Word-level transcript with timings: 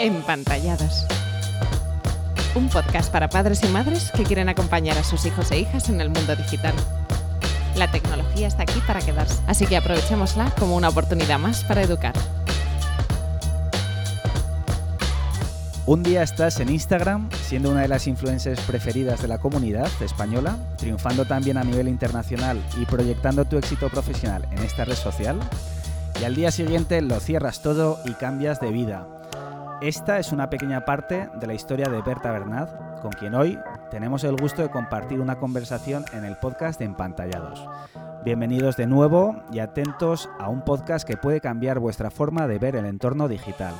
Empantallados. 0.00 1.04
Un 2.54 2.70
podcast 2.70 3.12
para 3.12 3.28
padres 3.28 3.62
y 3.62 3.68
madres 3.68 4.10
que 4.16 4.22
quieren 4.22 4.48
acompañar 4.48 4.96
a 4.96 5.04
sus 5.04 5.26
hijos 5.26 5.50
e 5.50 5.58
hijas 5.58 5.90
en 5.90 6.00
el 6.00 6.08
mundo 6.08 6.34
digital. 6.34 6.72
La 7.76 7.90
tecnología 7.90 8.48
está 8.48 8.62
aquí 8.62 8.80
para 8.86 9.00
quedarse, 9.02 9.38
así 9.46 9.66
que 9.66 9.76
aprovechémosla 9.76 10.54
como 10.58 10.74
una 10.74 10.88
oportunidad 10.88 11.38
más 11.38 11.64
para 11.64 11.82
educar. 11.82 12.14
Un 15.84 16.02
día 16.02 16.22
estás 16.22 16.60
en 16.60 16.70
Instagram, 16.70 17.28
siendo 17.42 17.70
una 17.70 17.82
de 17.82 17.88
las 17.88 18.06
influencers 18.06 18.62
preferidas 18.62 19.20
de 19.20 19.28
la 19.28 19.36
comunidad 19.36 19.90
española, 20.00 20.56
triunfando 20.78 21.26
también 21.26 21.58
a 21.58 21.64
nivel 21.64 21.88
internacional 21.88 22.58
y 22.80 22.86
proyectando 22.86 23.44
tu 23.44 23.58
éxito 23.58 23.90
profesional 23.90 24.48
en 24.50 24.60
esta 24.60 24.86
red 24.86 24.96
social, 24.96 25.38
y 26.18 26.24
al 26.24 26.34
día 26.34 26.50
siguiente 26.50 27.02
lo 27.02 27.20
cierras 27.20 27.60
todo 27.60 28.00
y 28.06 28.12
cambias 28.12 28.60
de 28.60 28.70
vida. 28.70 29.19
Esta 29.80 30.18
es 30.18 30.30
una 30.30 30.50
pequeña 30.50 30.84
parte 30.84 31.30
de 31.40 31.46
la 31.46 31.54
historia 31.54 31.88
de 31.88 32.02
Berta 32.02 32.30
Bernat, 32.30 33.00
con 33.00 33.12
quien 33.12 33.34
hoy 33.34 33.58
tenemos 33.90 34.24
el 34.24 34.36
gusto 34.36 34.60
de 34.60 34.70
compartir 34.70 35.20
una 35.20 35.38
conversación 35.38 36.04
en 36.12 36.26
el 36.26 36.36
podcast 36.36 36.78
de 36.78 36.84
Empantallados. 36.84 37.66
Bienvenidos 38.22 38.76
de 38.76 38.86
nuevo 38.86 39.42
y 39.50 39.60
atentos 39.60 40.28
a 40.38 40.50
un 40.50 40.66
podcast 40.66 41.08
que 41.08 41.16
puede 41.16 41.40
cambiar 41.40 41.78
vuestra 41.78 42.10
forma 42.10 42.46
de 42.46 42.58
ver 42.58 42.76
el 42.76 42.84
entorno 42.84 43.26
digital. 43.26 43.74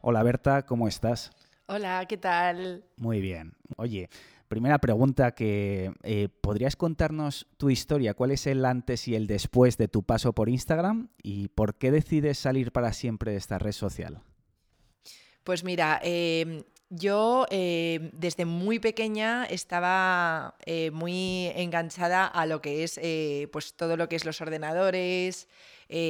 Hola 0.00 0.24
Berta, 0.24 0.66
¿cómo 0.66 0.88
estás? 0.88 1.30
Hola, 1.66 2.04
¿qué 2.08 2.16
tal? 2.16 2.82
Muy 2.96 3.20
bien. 3.20 3.52
Oye, 3.76 4.10
primera 4.48 4.78
pregunta 4.78 5.30
que 5.30 5.92
eh, 6.02 6.28
podrías 6.40 6.74
contarnos 6.74 7.46
tu 7.56 7.70
historia, 7.70 8.14
cuál 8.14 8.32
es 8.32 8.48
el 8.48 8.64
antes 8.64 9.06
y 9.06 9.14
el 9.14 9.28
después 9.28 9.78
de 9.78 9.86
tu 9.86 10.02
paso 10.02 10.32
por 10.32 10.48
Instagram 10.48 11.10
y 11.22 11.50
por 11.50 11.76
qué 11.76 11.92
decides 11.92 12.36
salir 12.36 12.72
para 12.72 12.92
siempre 12.92 13.30
de 13.30 13.36
esta 13.36 13.60
red 13.60 13.70
social. 13.70 14.22
Pues 15.46 15.62
mira, 15.62 16.00
em, 16.02 16.64
yo 16.90 17.46
eh, 17.50 18.10
desde 18.12 18.44
muy 18.44 18.80
pequeña 18.80 19.44
estaba 19.44 20.56
eh, 20.66 20.90
muy 20.90 21.52
enganchada 21.54 22.26
a 22.26 22.46
lo 22.46 22.60
que 22.60 22.82
es 22.82 22.98
eh, 23.00 23.48
pues 23.52 23.74
todo 23.74 23.96
lo 23.96 24.08
que 24.08 24.16
es 24.16 24.24
los 24.24 24.40
ordenadores. 24.40 25.46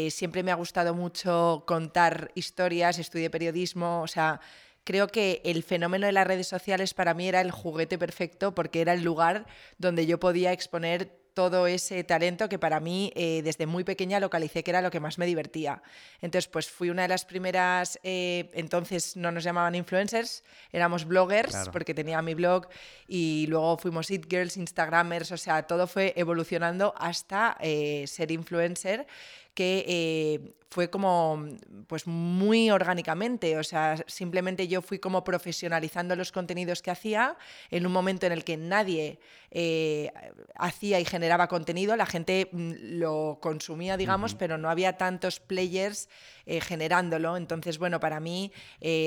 siempre 0.08 0.42
me 0.42 0.52
ha 0.52 0.54
gustado 0.54 0.94
mucho 0.94 1.64
contar 1.66 2.30
historias, 2.34 2.98
estudié 2.98 3.28
periodismo, 3.28 4.00
o 4.00 4.06
sea, 4.08 4.40
creo 4.84 5.08
que 5.08 5.42
el 5.44 5.62
fenómeno 5.62 6.06
de 6.06 6.12
las 6.12 6.26
redes 6.26 6.48
sociales 6.48 6.94
para 6.94 7.12
mí 7.12 7.28
era 7.28 7.42
el 7.42 7.50
juguete 7.50 7.98
perfecto 7.98 8.54
porque 8.54 8.80
era 8.80 8.94
el 8.94 9.02
lugar 9.02 9.44
donde 9.76 10.06
yo 10.06 10.18
podía 10.18 10.52
exponer 10.52 11.25
todo 11.36 11.66
ese 11.66 12.02
talento 12.02 12.48
que 12.48 12.58
para 12.58 12.80
mí 12.80 13.12
eh, 13.14 13.42
desde 13.44 13.66
muy 13.66 13.84
pequeña 13.84 14.18
localicé 14.20 14.64
que 14.64 14.70
era 14.70 14.80
lo 14.80 14.90
que 14.90 15.00
más 15.00 15.18
me 15.18 15.26
divertía. 15.26 15.82
Entonces, 16.22 16.48
pues 16.48 16.70
fui 16.70 16.88
una 16.88 17.02
de 17.02 17.08
las 17.08 17.26
primeras, 17.26 18.00
eh, 18.02 18.48
entonces 18.54 19.18
no 19.18 19.30
nos 19.30 19.44
llamaban 19.44 19.74
influencers, 19.74 20.42
éramos 20.72 21.04
bloggers 21.04 21.68
porque 21.70 21.92
tenía 21.92 22.22
mi 22.22 22.32
blog 22.32 22.68
y 23.06 23.46
luego 23.48 23.76
fuimos 23.76 24.10
it 24.10 24.24
girls, 24.30 24.56
instagramers, 24.56 25.30
o 25.30 25.36
sea, 25.36 25.64
todo 25.64 25.86
fue 25.86 26.14
evolucionando 26.16 26.94
hasta 26.96 27.58
eh, 27.60 28.06
ser 28.06 28.30
influencer 28.30 29.06
que 29.52 30.54
fue 30.68 30.90
como 30.90 31.46
pues 31.86 32.06
muy 32.06 32.70
orgánicamente, 32.70 33.58
o 33.58 33.64
sea, 33.64 33.96
simplemente 34.06 34.68
yo 34.68 34.82
fui 34.82 34.98
como 34.98 35.24
profesionalizando 35.24 36.16
los 36.16 36.32
contenidos 36.32 36.82
que 36.82 36.90
hacía 36.90 37.36
en 37.70 37.86
un 37.86 37.92
momento 37.92 38.26
en 38.26 38.32
el 38.32 38.44
que 38.44 38.56
nadie 38.56 39.18
eh, 39.50 40.12
hacía 40.56 41.00
y 41.00 41.04
generaba 41.04 41.48
contenido, 41.48 41.96
la 41.96 42.06
gente 42.06 42.48
mm, 42.52 42.72
lo 42.98 43.38
consumía, 43.40 43.96
digamos, 43.96 44.34
pero 44.34 44.58
no 44.58 44.68
había 44.68 44.96
tantos 44.96 45.40
players 45.40 46.08
eh, 46.44 46.60
generándolo, 46.60 47.36
entonces, 47.36 47.78
bueno, 47.78 48.00
para 48.00 48.20
mí 48.20 48.52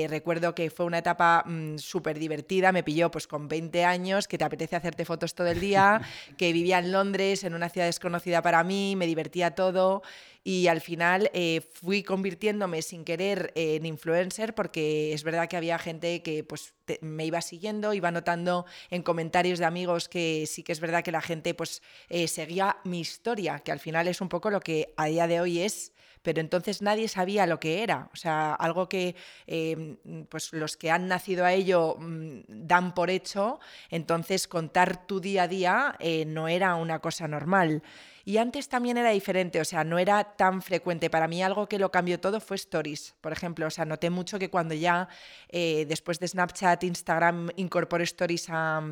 recuerdo 0.08 0.54
que 0.54 0.70
fue 0.70 0.86
una 0.86 0.98
etapa 0.98 1.44
mm, 1.46 1.78
súper 1.78 2.18
divertida, 2.18 2.72
me 2.72 2.82
pilló 2.82 3.10
pues 3.10 3.26
con 3.26 3.48
20 3.48 3.84
años, 3.84 4.28
que 4.28 4.38
te 4.38 4.44
apetece 4.44 4.76
hacerte 4.76 5.04
fotos 5.04 5.34
todo 5.34 5.48
el 5.48 5.60
día, 5.60 6.00
que 6.36 6.52
vivía 6.52 6.78
en 6.78 6.92
Londres, 6.92 7.44
en 7.44 7.54
una 7.54 7.68
ciudad 7.68 7.86
desconocida 7.86 8.42
para 8.42 8.64
mí, 8.64 8.96
me 8.96 9.06
divertía 9.06 9.54
todo 9.54 10.02
y 10.42 10.68
al 10.68 10.80
final 10.80 11.30
eh, 11.34 11.49
fui 11.72 12.02
convirtiéndome 12.02 12.82
sin 12.82 13.04
querer 13.04 13.52
en 13.54 13.86
influencer 13.86 14.54
porque 14.54 15.12
es 15.12 15.22
verdad 15.22 15.48
que 15.48 15.56
había 15.56 15.78
gente 15.78 16.22
que 16.22 16.44
pues 16.44 16.74
me 17.00 17.26
iba 17.26 17.40
siguiendo, 17.40 17.94
iba 17.94 18.10
notando 18.10 18.66
en 18.90 19.02
comentarios 19.02 19.58
de 19.58 19.64
amigos 19.64 20.08
que 20.08 20.44
sí 20.46 20.62
que 20.62 20.72
es 20.72 20.80
verdad 20.80 21.02
que 21.04 21.12
la 21.12 21.20
gente 21.20 21.54
pues 21.54 21.82
eh, 22.08 22.28
seguía 22.28 22.78
mi 22.84 23.00
historia, 23.00 23.60
que 23.60 23.72
al 23.72 23.80
final 23.80 24.08
es 24.08 24.20
un 24.20 24.28
poco 24.28 24.50
lo 24.50 24.60
que 24.60 24.92
a 24.96 25.06
día 25.06 25.26
de 25.26 25.40
hoy 25.40 25.60
es 25.60 25.92
pero 26.22 26.42
entonces 26.42 26.82
nadie 26.82 27.08
sabía 27.08 27.46
lo 27.46 27.58
que 27.60 27.82
era. 27.82 28.10
O 28.12 28.16
sea, 28.16 28.52
algo 28.52 28.90
que 28.90 29.16
eh, 29.46 29.96
pues 30.28 30.52
los 30.52 30.76
que 30.76 30.90
han 30.90 31.08
nacido 31.08 31.46
a 31.46 31.54
ello 31.54 31.96
mm, 31.98 32.40
dan 32.46 32.92
por 32.92 33.08
hecho, 33.08 33.58
entonces 33.88 34.46
contar 34.46 35.06
tu 35.06 35.20
día 35.20 35.44
a 35.44 35.48
día 35.48 35.96
no 36.26 36.48
era 36.48 36.74
una 36.74 36.98
cosa 36.98 37.26
normal. 37.26 37.82
Y 38.24 38.36
antes 38.36 38.68
también 38.68 38.96
era 38.96 39.10
diferente, 39.10 39.60
o 39.60 39.64
sea, 39.64 39.84
no 39.84 39.98
era 39.98 40.24
tan 40.36 40.62
frecuente. 40.62 41.10
Para 41.10 41.28
mí 41.28 41.42
algo 41.42 41.68
que 41.68 41.78
lo 41.78 41.90
cambió 41.90 42.20
todo 42.20 42.40
fue 42.40 42.56
Stories, 42.56 43.14
por 43.20 43.32
ejemplo. 43.32 43.66
O 43.66 43.70
sea, 43.70 43.84
noté 43.84 44.10
mucho 44.10 44.38
que 44.38 44.50
cuando 44.50 44.74
ya 44.74 45.08
eh, 45.48 45.86
después 45.88 46.18
de 46.20 46.28
Snapchat, 46.28 46.84
Instagram 46.84 47.50
incorporé 47.56 48.04
Stories 48.04 48.46
a, 48.50 48.82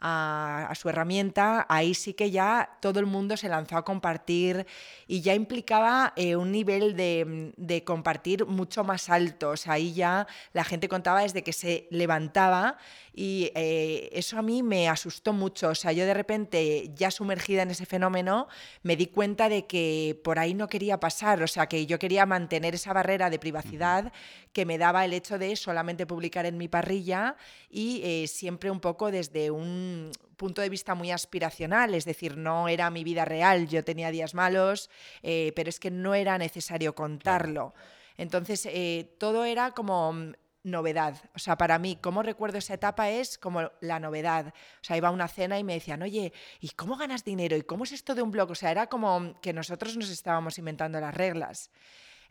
a, 0.00 0.72
su 0.74 0.88
herramienta, 0.88 1.66
ahí 1.68 1.94
sí 1.94 2.14
que 2.14 2.30
ya 2.30 2.78
todo 2.80 3.00
el 3.00 3.06
mundo 3.06 3.36
se 3.36 3.48
lanzó 3.48 3.76
a 3.76 3.84
compartir 3.84 4.66
y 5.06 5.20
ya 5.20 5.34
implicaba 5.34 6.12
eh, 6.16 6.36
un 6.36 6.52
nivel 6.52 6.96
de, 6.96 7.52
de, 7.56 7.84
compartir 7.84 8.46
mucho 8.46 8.82
más 8.82 9.10
alto. 9.10 9.50
O 9.50 9.56
sea, 9.56 9.74
ahí 9.74 9.92
ya 9.92 10.26
la 10.52 10.64
gente 10.64 10.88
contaba 10.88 11.22
desde 11.22 11.42
que 11.42 11.52
se 11.52 11.86
levantaba 11.90 12.78
y 13.12 13.50
eh, 13.54 14.08
eso 14.12 14.38
a 14.38 14.42
mí 14.42 14.62
me 14.62 14.88
asustó 14.88 15.32
mucho. 15.32 15.68
O 15.68 15.74
sea, 15.74 15.92
yo 15.92 16.06
de 16.06 16.14
repente, 16.14 16.90
ya 16.94 17.10
sumergida 17.10 17.62
en 17.62 17.70
ese 17.70 17.86
fenómeno, 17.86 18.48
me 18.82 18.96
di 18.96 19.06
cuenta 19.06 19.48
de 19.48 19.66
que 19.66 20.20
por 20.24 20.38
ahí 20.38 20.54
no 20.54 20.68
quería 20.68 21.00
pasar. 21.00 21.42
O 21.42 21.48
sea, 21.48 21.66
que 21.66 21.86
yo 21.86 21.98
quería 21.98 22.24
mantener 22.26 22.74
esa 22.74 22.92
barrera 22.92 23.28
de 23.28 23.38
privacidad 23.38 24.12
que 24.52 24.66
me 24.66 24.78
daba 24.78 25.04
el 25.04 25.12
hecho 25.12 25.38
de 25.38 25.54
solamente 25.56 26.06
publicar 26.06 26.46
en 26.46 26.58
mi 26.58 26.68
parrilla 26.68 27.36
y 27.68 28.00
eh, 28.02 28.26
siempre 28.26 28.70
un 28.70 28.80
poco 28.80 29.10
desde 29.10 29.50
un 29.50 30.10
punto 30.36 30.62
de 30.62 30.68
vista 30.68 30.94
muy 30.94 31.10
aspiracional, 31.10 31.94
es 31.94 32.04
decir, 32.04 32.36
no 32.36 32.68
era 32.68 32.90
mi 32.90 33.04
vida 33.04 33.24
real, 33.24 33.68
yo 33.68 33.84
tenía 33.84 34.10
días 34.10 34.34
malos, 34.34 34.90
eh, 35.22 35.52
pero 35.54 35.68
es 35.68 35.78
que 35.78 35.90
no 35.90 36.14
era 36.14 36.38
necesario 36.38 36.94
contarlo. 36.94 37.74
Entonces, 38.16 38.66
eh, 38.66 39.16
todo 39.18 39.44
era 39.44 39.72
como 39.72 40.12
mm, 40.12 40.32
novedad. 40.64 41.16
O 41.34 41.38
sea, 41.38 41.56
para 41.56 41.78
mí, 41.78 41.96
cómo 42.00 42.22
recuerdo 42.22 42.58
esa 42.58 42.74
etapa 42.74 43.10
es 43.10 43.38
como 43.38 43.70
la 43.80 44.00
novedad. 44.00 44.48
O 44.48 44.84
sea, 44.84 44.96
iba 44.96 45.08
a 45.08 45.12
una 45.12 45.28
cena 45.28 45.58
y 45.58 45.64
me 45.64 45.74
decían, 45.74 46.02
oye, 46.02 46.32
¿y 46.60 46.70
cómo 46.70 46.96
ganas 46.96 47.24
dinero? 47.24 47.56
¿Y 47.56 47.62
cómo 47.62 47.84
es 47.84 47.92
esto 47.92 48.14
de 48.14 48.22
un 48.22 48.30
blog? 48.30 48.50
O 48.50 48.54
sea, 48.54 48.70
era 48.70 48.88
como 48.88 49.40
que 49.40 49.52
nosotros 49.52 49.96
nos 49.96 50.10
estábamos 50.10 50.58
inventando 50.58 51.00
las 51.00 51.14
reglas. 51.14 51.70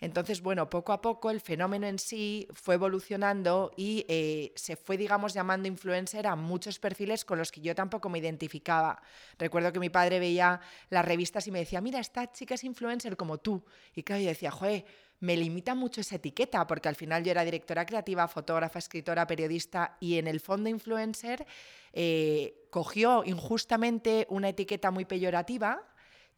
Entonces, 0.01 0.41
bueno, 0.41 0.69
poco 0.69 0.93
a 0.93 1.01
poco 1.01 1.29
el 1.29 1.41
fenómeno 1.41 1.87
en 1.87 1.99
sí 1.99 2.47
fue 2.53 2.75
evolucionando 2.75 3.71
y 3.75 4.05
eh, 4.07 4.53
se 4.55 4.75
fue, 4.75 4.97
digamos, 4.97 5.33
llamando 5.33 5.67
influencer 5.67 6.27
a 6.27 6.35
muchos 6.35 6.79
perfiles 6.79 7.25
con 7.25 7.37
los 7.37 7.51
que 7.51 7.61
yo 7.61 7.75
tampoco 7.75 8.09
me 8.09 8.19
identificaba. 8.19 9.01
Recuerdo 9.37 9.73
que 9.73 9.79
mi 9.79 9.89
padre 9.89 10.19
veía 10.19 10.61
las 10.89 11.05
revistas 11.05 11.47
y 11.47 11.51
me 11.51 11.59
decía, 11.59 11.81
mira, 11.81 11.99
esta 11.99 12.31
chica 12.31 12.55
es 12.55 12.63
influencer 12.63 13.17
como 13.17 13.37
tú. 13.39 13.63
Y 13.93 14.03
claro, 14.03 14.21
yo 14.21 14.29
decía, 14.29 14.51
joder, 14.51 14.85
me 15.19 15.35
limita 15.35 15.75
mucho 15.75 15.99
esa 16.01 16.15
etiqueta, 16.15 16.65
porque 16.65 16.87
al 16.87 16.95
final 16.95 17.23
yo 17.23 17.31
era 17.31 17.43
directora 17.43 17.85
creativa, 17.85 18.27
fotógrafa, 18.27 18.79
escritora, 18.79 19.27
periodista 19.27 19.97
y 19.99 20.17
en 20.17 20.27
el 20.27 20.39
fondo 20.39 20.69
influencer 20.69 21.45
eh, 21.91 22.67
cogió 22.69 23.23
injustamente 23.25 24.27
una 24.29 24.49
etiqueta 24.49 24.91
muy 24.91 25.05
peyorativa 25.05 25.88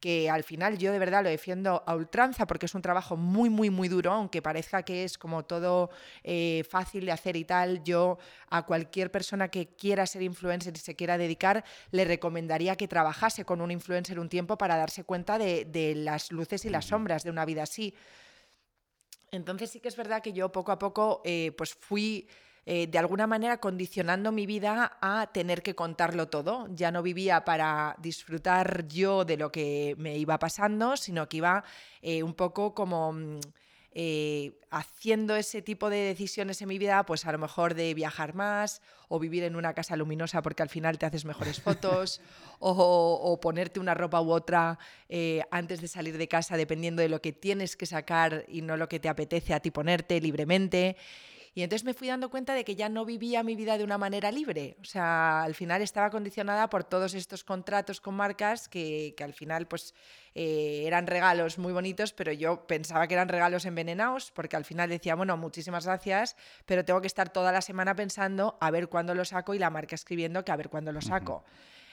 que 0.01 0.29
al 0.29 0.43
final 0.43 0.77
yo 0.79 0.91
de 0.91 0.99
verdad 0.99 1.23
lo 1.23 1.29
defiendo 1.29 1.83
a 1.85 1.95
ultranza 1.95 2.47
porque 2.47 2.65
es 2.65 2.75
un 2.75 2.81
trabajo 2.81 3.15
muy, 3.15 3.49
muy, 3.49 3.69
muy 3.69 3.87
duro, 3.87 4.11
aunque 4.11 4.41
parezca 4.41 4.83
que 4.83 5.03
es 5.03 5.17
como 5.17 5.45
todo 5.45 5.91
eh, 6.23 6.65
fácil 6.69 7.05
de 7.05 7.11
hacer 7.11 7.35
y 7.37 7.45
tal, 7.45 7.83
yo 7.83 8.17
a 8.49 8.65
cualquier 8.65 9.11
persona 9.11 9.49
que 9.49 9.67
quiera 9.67 10.07
ser 10.07 10.23
influencer 10.23 10.73
y 10.75 10.79
se 10.79 10.95
quiera 10.95 11.19
dedicar, 11.19 11.63
le 11.91 12.03
recomendaría 12.03 12.75
que 12.75 12.87
trabajase 12.87 13.45
con 13.45 13.61
un 13.61 13.69
influencer 13.69 14.19
un 14.19 14.27
tiempo 14.27 14.57
para 14.57 14.75
darse 14.75 15.03
cuenta 15.03 15.37
de, 15.37 15.93
las 15.95 16.31
luces 16.31 16.65
y 16.65 16.69
las 16.69 16.85
sombras 16.85 17.23
de 17.23 17.29
una 17.29 17.45
vida 17.45 17.63
así. 17.63 17.93
Entonces 19.31 19.69
sí 19.69 19.79
que 19.79 19.87
es 19.87 19.95
verdad 19.95 20.23
que 20.23 20.33
yo 20.33 20.51
poco 20.51 20.71
a 20.71 20.79
poco 20.79 21.21
eh, 21.23 21.53
pues 21.55 21.75
fui 21.75 22.27
eh, 22.65 22.85
de 22.85 22.99
alguna 22.99 23.25
manera 23.25 23.57
condicionando 23.59 24.31
mi 24.31 24.45
vida 24.45 24.97
a 25.01 25.31
tener 25.33 25.63
que 25.63 25.73
contarlo 25.73 26.27
todo. 26.27 26.67
Ya 26.75 26.91
no 26.91 27.01
vivía 27.01 27.43
para 27.43 27.95
disfrutar 27.99 28.87
yo 28.87 29.25
de 29.25 29.37
lo 29.37 29.51
que 29.51 29.95
me 29.97 30.17
iba 30.17 30.37
pasando, 30.37 30.95
sino 30.95 31.27
que 31.27 31.37
iba 31.37 31.63
eh, 32.01 32.23
un 32.23 32.33
poco 32.33 32.73
como... 32.73 33.13
Mm, 33.13 33.39
eh, 33.93 34.57
haciendo 34.69 35.35
ese 35.35 35.61
tipo 35.61 35.89
de 35.89 35.97
decisiones 35.97 36.61
en 36.61 36.69
mi 36.69 36.77
vida, 36.77 37.05
pues 37.05 37.25
a 37.25 37.31
lo 37.33 37.37
mejor 37.37 37.73
de 37.73 37.93
viajar 37.93 38.33
más 38.33 38.81
o 39.09 39.19
vivir 39.19 39.43
en 39.43 39.57
una 39.57 39.73
casa 39.73 39.97
luminosa 39.97 40.41
porque 40.41 40.63
al 40.63 40.69
final 40.69 40.97
te 40.97 41.05
haces 41.05 41.25
mejores 41.25 41.59
fotos 41.59 42.21
o, 42.59 43.37
ponerte 43.41 43.81
una 43.81 43.93
ropa 43.93 44.21
u 44.21 44.31
otra 44.31 44.79
antes 45.51 45.81
de 45.81 45.89
salir 45.89 46.17
de 46.17 46.29
casa 46.29 46.55
dependiendo 46.55 47.01
de 47.01 47.09
lo 47.09 47.21
que 47.21 47.33
tienes 47.33 47.75
que 47.75 47.85
sacar 47.85 48.45
y 48.47 48.61
no 48.61 48.77
lo 48.77 48.87
que 48.87 49.01
te 49.01 49.09
apetece 49.09 49.53
a 49.53 49.59
ti 49.59 49.71
ponerte 49.71 50.21
libremente. 50.21 50.95
Y 51.53 51.63
entonces 51.63 51.83
me 51.83 51.93
fui 51.93 52.07
dando 52.07 52.29
cuenta 52.29 52.53
de 52.53 52.63
que 52.63 52.75
ya 52.75 52.87
no 52.87 53.03
vivía 53.03 53.43
mi 53.43 53.55
vida 53.55 53.77
de 53.77 53.83
una 53.83 53.97
manera 53.97 54.31
libre. 54.31 54.77
O 54.81 54.85
sea, 54.85 55.43
al 55.43 55.53
final 55.53 55.81
estaba 55.81 56.09
condicionada 56.09 56.69
por 56.69 56.85
todos 56.85 57.13
estos 57.13 57.43
contratos 57.43 57.99
con 57.99 58.15
marcas 58.15 58.69
que, 58.69 59.13
que 59.17 59.23
al 59.23 59.33
final 59.33 59.67
pues 59.67 59.93
eh, 60.33 60.83
eran 60.85 61.07
regalos 61.07 61.57
muy 61.57 61.73
bonitos, 61.73 62.13
pero 62.13 62.31
yo 62.31 62.65
pensaba 62.67 63.05
que 63.07 63.15
eran 63.15 63.27
regalos 63.27 63.65
envenenados 63.65 64.31
porque 64.31 64.55
al 64.55 64.63
final 64.63 64.89
decía, 64.89 65.15
bueno, 65.15 65.35
muchísimas 65.35 65.85
gracias, 65.85 66.37
pero 66.65 66.85
tengo 66.85 67.01
que 67.01 67.07
estar 67.07 67.29
toda 67.33 67.51
la 67.51 67.61
semana 67.61 67.95
pensando 67.95 68.57
a 68.61 68.71
ver 68.71 68.87
cuándo 68.87 69.13
lo 69.13 69.25
saco 69.25 69.53
y 69.53 69.59
la 69.59 69.69
marca 69.69 69.95
escribiendo 69.95 70.45
que 70.45 70.53
a 70.53 70.55
ver 70.55 70.69
cuándo 70.69 70.93
lo 70.93 71.01
saco. 71.01 71.43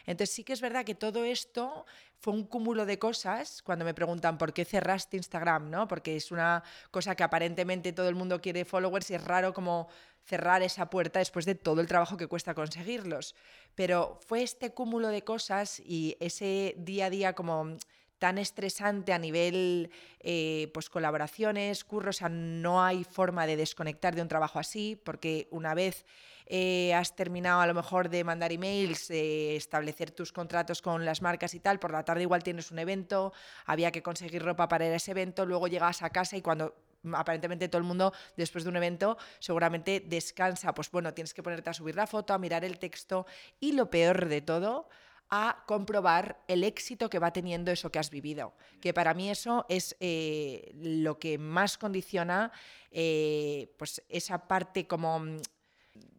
Entonces 0.08 0.34
sí 0.34 0.42
que 0.42 0.54
es 0.54 0.62
verdad 0.62 0.86
que 0.86 0.94
todo 0.94 1.22
esto 1.22 1.84
fue 2.16 2.32
un 2.32 2.44
cúmulo 2.44 2.86
de 2.86 2.98
cosas 2.98 3.60
cuando 3.60 3.84
me 3.84 3.92
preguntan 3.92 4.38
por 4.38 4.54
qué 4.54 4.64
cerraste 4.64 5.18
Instagram, 5.18 5.68
¿no? 5.68 5.86
Porque 5.86 6.16
es 6.16 6.32
una 6.32 6.64
cosa 6.90 7.14
que 7.14 7.24
aparentemente 7.24 7.92
todo 7.92 8.08
el 8.08 8.14
mundo 8.14 8.40
quiere 8.40 8.64
followers 8.64 9.10
y 9.10 9.16
es 9.16 9.22
raro 9.22 9.52
como 9.52 9.88
cerrar 10.24 10.62
esa 10.62 10.88
puerta 10.88 11.18
después 11.18 11.44
de 11.44 11.54
todo 11.56 11.82
el 11.82 11.86
trabajo 11.86 12.16
que 12.16 12.26
cuesta 12.26 12.54
conseguirlos. 12.54 13.34
Pero 13.74 14.18
fue 14.26 14.42
este 14.42 14.72
cúmulo 14.72 15.08
de 15.08 15.24
cosas 15.24 15.78
y 15.78 16.16
ese 16.20 16.74
día 16.78 17.06
a 17.06 17.10
día 17.10 17.34
como 17.34 17.76
tan 18.18 18.38
estresante 18.38 19.12
a 19.12 19.18
nivel 19.18 19.90
eh, 20.20 20.70
pues 20.74 20.90
colaboraciones, 20.90 21.84
curros, 21.84 22.16
o 22.16 22.18
sea, 22.18 22.28
no 22.28 22.82
hay 22.82 23.04
forma 23.04 23.46
de 23.46 23.56
desconectar 23.56 24.14
de 24.14 24.22
un 24.22 24.28
trabajo 24.28 24.58
así, 24.58 25.00
porque 25.04 25.48
una 25.50 25.74
vez 25.74 26.04
eh, 26.46 26.94
has 26.94 27.14
terminado 27.14 27.60
a 27.60 27.66
lo 27.66 27.74
mejor 27.74 28.08
de 28.08 28.24
mandar 28.24 28.52
emails, 28.52 29.08
de 29.08 29.56
establecer 29.56 30.10
tus 30.10 30.32
contratos 30.32 30.80
con 30.80 31.04
las 31.04 31.20
marcas 31.20 31.54
y 31.54 31.60
tal, 31.60 31.78
por 31.78 31.92
la 31.92 32.04
tarde 32.04 32.22
igual 32.22 32.42
tienes 32.42 32.70
un 32.70 32.78
evento, 32.78 33.32
había 33.66 33.92
que 33.92 34.02
conseguir 34.02 34.42
ropa 34.42 34.66
para 34.66 34.86
ir 34.86 34.92
a 34.92 34.96
ese 34.96 35.10
evento, 35.10 35.44
luego 35.44 35.68
llegas 35.68 36.02
a 36.02 36.10
casa 36.10 36.36
y 36.36 36.42
cuando 36.42 36.74
aparentemente 37.12 37.68
todo 37.68 37.78
el 37.78 37.86
mundo 37.86 38.12
después 38.36 38.64
de 38.64 38.70
un 38.70 38.76
evento 38.76 39.18
seguramente 39.38 40.00
descansa, 40.00 40.74
pues 40.74 40.90
bueno, 40.90 41.12
tienes 41.14 41.34
que 41.34 41.42
ponerte 41.42 41.70
a 41.70 41.74
subir 41.74 41.94
la 41.94 42.06
foto, 42.06 42.34
a 42.34 42.38
mirar 42.38 42.64
el 42.64 42.78
texto 42.78 43.26
y 43.60 43.72
lo 43.72 43.90
peor 43.90 44.26
de 44.26 44.40
todo, 44.40 44.88
a 45.30 45.64
comprobar 45.66 46.42
el 46.48 46.64
éxito 46.64 47.10
que 47.10 47.18
va 47.18 47.32
teniendo 47.32 47.70
eso 47.70 47.90
que 47.90 47.98
has 47.98 48.10
vivido. 48.10 48.54
Que 48.80 48.94
para 48.94 49.14
mí 49.14 49.30
eso 49.30 49.66
es 49.68 49.96
eh, 50.00 50.72
lo 50.74 51.18
que 51.18 51.38
más 51.38 51.76
condiciona 51.76 52.52
eh, 52.90 53.74
pues 53.76 54.02
esa 54.08 54.48
parte 54.48 54.86
como 54.86 55.20
mm, 55.20 55.36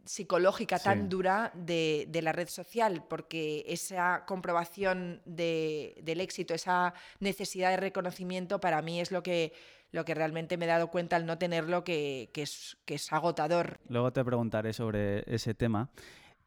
psicológica 0.05 0.79
tan 0.79 1.09
dura 1.09 1.51
de, 1.53 2.07
la 2.21 2.31
red 2.31 2.47
social, 2.47 3.03
porque 3.07 3.63
esa 3.67 4.25
comprobación 4.25 5.21
del 5.25 6.19
éxito, 6.19 6.53
esa 6.53 6.93
necesidad 7.19 7.69
de 7.69 7.77
reconocimiento, 7.77 8.59
para 8.59 8.81
mí 8.81 8.99
es 8.99 9.11
lo 9.11 9.21
que, 9.21 9.53
lo 9.91 10.05
que 10.05 10.15
realmente 10.15 10.57
me 10.57 10.65
he 10.65 10.67
dado 10.67 10.89
cuenta 10.89 11.15
al 11.15 11.27
no 11.27 11.37
tenerlo, 11.37 11.83
que, 11.83 12.31
es, 12.33 12.77
que 12.85 12.95
es 12.95 13.13
agotador. 13.13 13.79
Luego 13.87 14.11
te 14.11 14.25
preguntaré 14.25 14.73
sobre 14.73 15.23
ese 15.31 15.53
tema. 15.53 15.89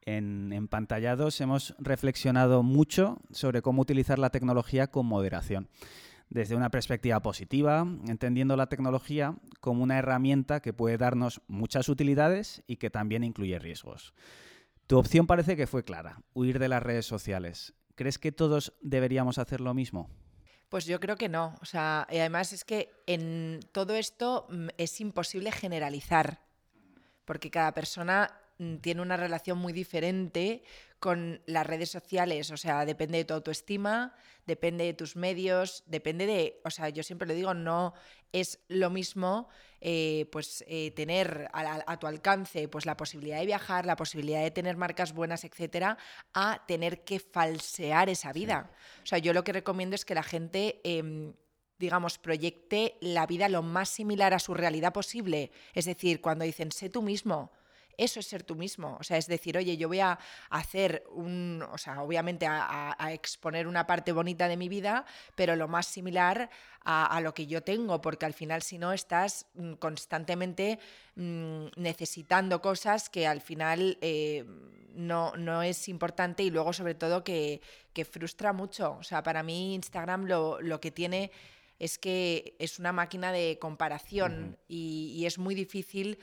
En 0.05 0.53
Empantallados 0.53 1.41
hemos 1.41 1.75
reflexionado 1.79 2.63
mucho 2.63 3.19
sobre 3.31 3.63
cómo 3.63 3.83
utilizar 3.83 4.19
la 4.19 4.31
tecnología 4.31 4.89
con 4.89 5.07
moderación 5.07 5.69
desde 6.29 6.57
una 6.57 6.71
perspectiva 6.71 7.21
positiva, 7.21 7.87
entendiendo 8.09 8.57
la 8.57 8.69
tecnología 8.69 9.37
como 9.61 9.83
una 9.83 9.99
herramienta 9.99 10.61
que 10.61 10.73
puede 10.73 10.97
darnos 10.97 11.43
muchas 11.47 11.89
utilidades 11.89 12.63
y 12.67 12.77
que 12.77 12.91
también 12.91 13.23
incluye 13.23 13.59
riesgos. 13.59 14.15
Tu 14.87 14.99
opción 14.99 15.27
parece 15.27 15.57
que 15.57 15.67
fue 15.67 15.85
clara, 15.85 16.23
huir 16.33 16.59
de 16.59 16.69
las 16.69 16.83
redes 16.83 17.07
sociales. 17.07 17.75
¿Crees 17.95 18.19
que 18.19 18.33
todos 18.33 18.73
deberíamos 18.81 19.39
hacer 19.39 19.61
lo 19.61 19.75
mismo? 19.75 20.09
Pues 20.71 20.87
yo 20.87 20.99
creo 21.01 21.17
que 21.17 21.29
no. 21.29 21.55
O 21.61 21.67
sea, 21.67 22.07
además 22.09 22.55
es 22.55 22.65
que 22.65 22.91
en 23.07 23.61
todo 23.73 23.95
esto 23.95 24.47
mm, 24.49 24.69
es 24.79 25.01
imposible 25.03 25.53
generalizar, 25.53 26.41
porque 27.27 27.51
cada 27.51 27.73
persona 27.73 28.31
tiene 28.81 29.03
una 29.03 29.17
relación 29.17 29.59
muy 29.59 29.73
diferente 29.73 30.63
con 30.99 31.43
las 31.47 31.67
redes 31.67 31.91
sociales, 31.91 32.51
o 32.53 32.57
sea, 32.57 32.85
depende 32.85 33.19
de 33.19 33.25
tu 33.25 33.35
autoestima, 33.35 34.15
depende 34.47 34.85
de 34.85 34.95
tus 34.95 35.17
medios, 35.17 35.83
depende 35.87 36.27
de, 36.27 36.61
o 36.65 36.71
sea, 36.71 36.91
yo 36.91 37.03
siempre 37.03 37.27
lo 37.27 37.35
digo, 37.35 37.55
no 37.55 37.93
es 38.33 38.61
lo 38.69 38.89
mismo 38.89 39.49
eh, 39.81 40.29
pues 40.31 40.65
eh, 40.69 40.93
tener 40.93 41.51
a, 41.53 41.99
tu 41.99 42.07
alcance 42.07 42.69
pues 42.69 42.87
la 42.87 42.97
posibilidad 42.97 43.41
de 43.41 43.47
viajar, 43.47 43.85
la 43.85 43.97
posibilidad 43.97 44.43
de 44.43 44.53
tener 44.53 44.77
marcas 44.77 45.13
buenas, 45.13 45.43
etcétera, 45.43 45.99
a 46.35 46.63
tener 46.69 47.03
que 47.03 47.19
falsear 47.19 48.09
esa 48.09 48.33
vida. 48.33 48.71
O 49.03 49.07
sea, 49.07 49.19
yo 49.19 49.33
lo 49.33 49.43
que 49.43 49.53
recomiendo 49.53 49.97
es 49.97 50.05
que 50.05 50.15
la 50.15 50.23
gente 50.23 50.81
em, 50.85 51.35
digamos, 51.83 52.17
proyecte 52.19 52.97
la 53.01 53.27
vida 53.27 53.49
lo 53.49 53.63
más 53.63 53.89
similar 53.89 54.35
a 54.35 54.39
su 54.39 54.55
realidad 54.55 54.93
posible. 54.93 55.51
Es 55.75 55.87
decir, 55.87 56.21
cuando 56.21 56.45
dicen, 56.45 56.71
sé 56.71 56.89
tú 56.89 57.03
mismo, 57.03 57.51
eso 58.03 58.21
es 58.21 58.27
ser 58.27 58.43
tú 58.43 58.55
mismo. 58.55 58.97
O 59.01 59.05
sea, 59.05 59.17
es 59.17 59.27
decir, 59.27 59.57
oye, 59.57 59.77
yo 59.77 59.89
voy 59.89 60.01
a 60.01 60.19
hacer 60.51 61.05
un, 61.11 61.65
o 61.73 61.79
sea, 61.79 62.03
obviamente 62.03 62.47
a, 62.49 62.97
exponer 63.13 63.67
una 63.67 63.87
parte 63.87 64.13
bonita 64.13 64.49
de 64.49 64.57
mi 64.57 64.69
vida, 64.69 65.05
pero 65.35 65.57
lo 65.57 65.69
más 65.69 65.87
similar 65.87 66.51
a, 66.85 67.21
lo 67.21 67.33
que 67.35 67.47
yo 67.47 67.63
tengo, 67.63 68.01
porque 68.01 68.27
al 68.27 68.35
final 68.35 68.63
si 68.63 68.79
no 68.79 68.93
estás 68.93 69.47
mm, 69.55 69.75
constantemente 69.75 70.79
mm, 71.15 71.67
necesitando 71.77 72.61
cosas 72.61 73.09
que 73.09 73.27
al 73.27 73.41
final 73.41 73.99
eh, 74.01 74.45
no, 74.95 75.37
no, 75.37 75.63
es 75.63 75.89
importante 75.89 76.43
y 76.43 76.51
luego 76.51 76.73
sobre 76.73 76.95
todo 76.95 77.23
que, 77.23 77.61
frustra 78.11 78.53
mucho. 78.53 78.97
O 78.99 79.03
sea, 79.03 79.23
para 79.23 79.43
mí 79.43 79.75
Instagram 79.75 80.25
lo, 80.25 80.61
lo 80.61 80.81
que 80.81 80.91
tiene 80.91 81.31
es 81.79 81.99
que 81.99 82.57
es 82.59 82.79
una 82.79 82.93
máquina 82.93 83.33
de 83.33 83.59
comparación 83.61 84.57
y, 84.69 85.13
y 85.17 85.27
es 85.27 85.39
muy 85.39 85.55
difícil 85.55 86.19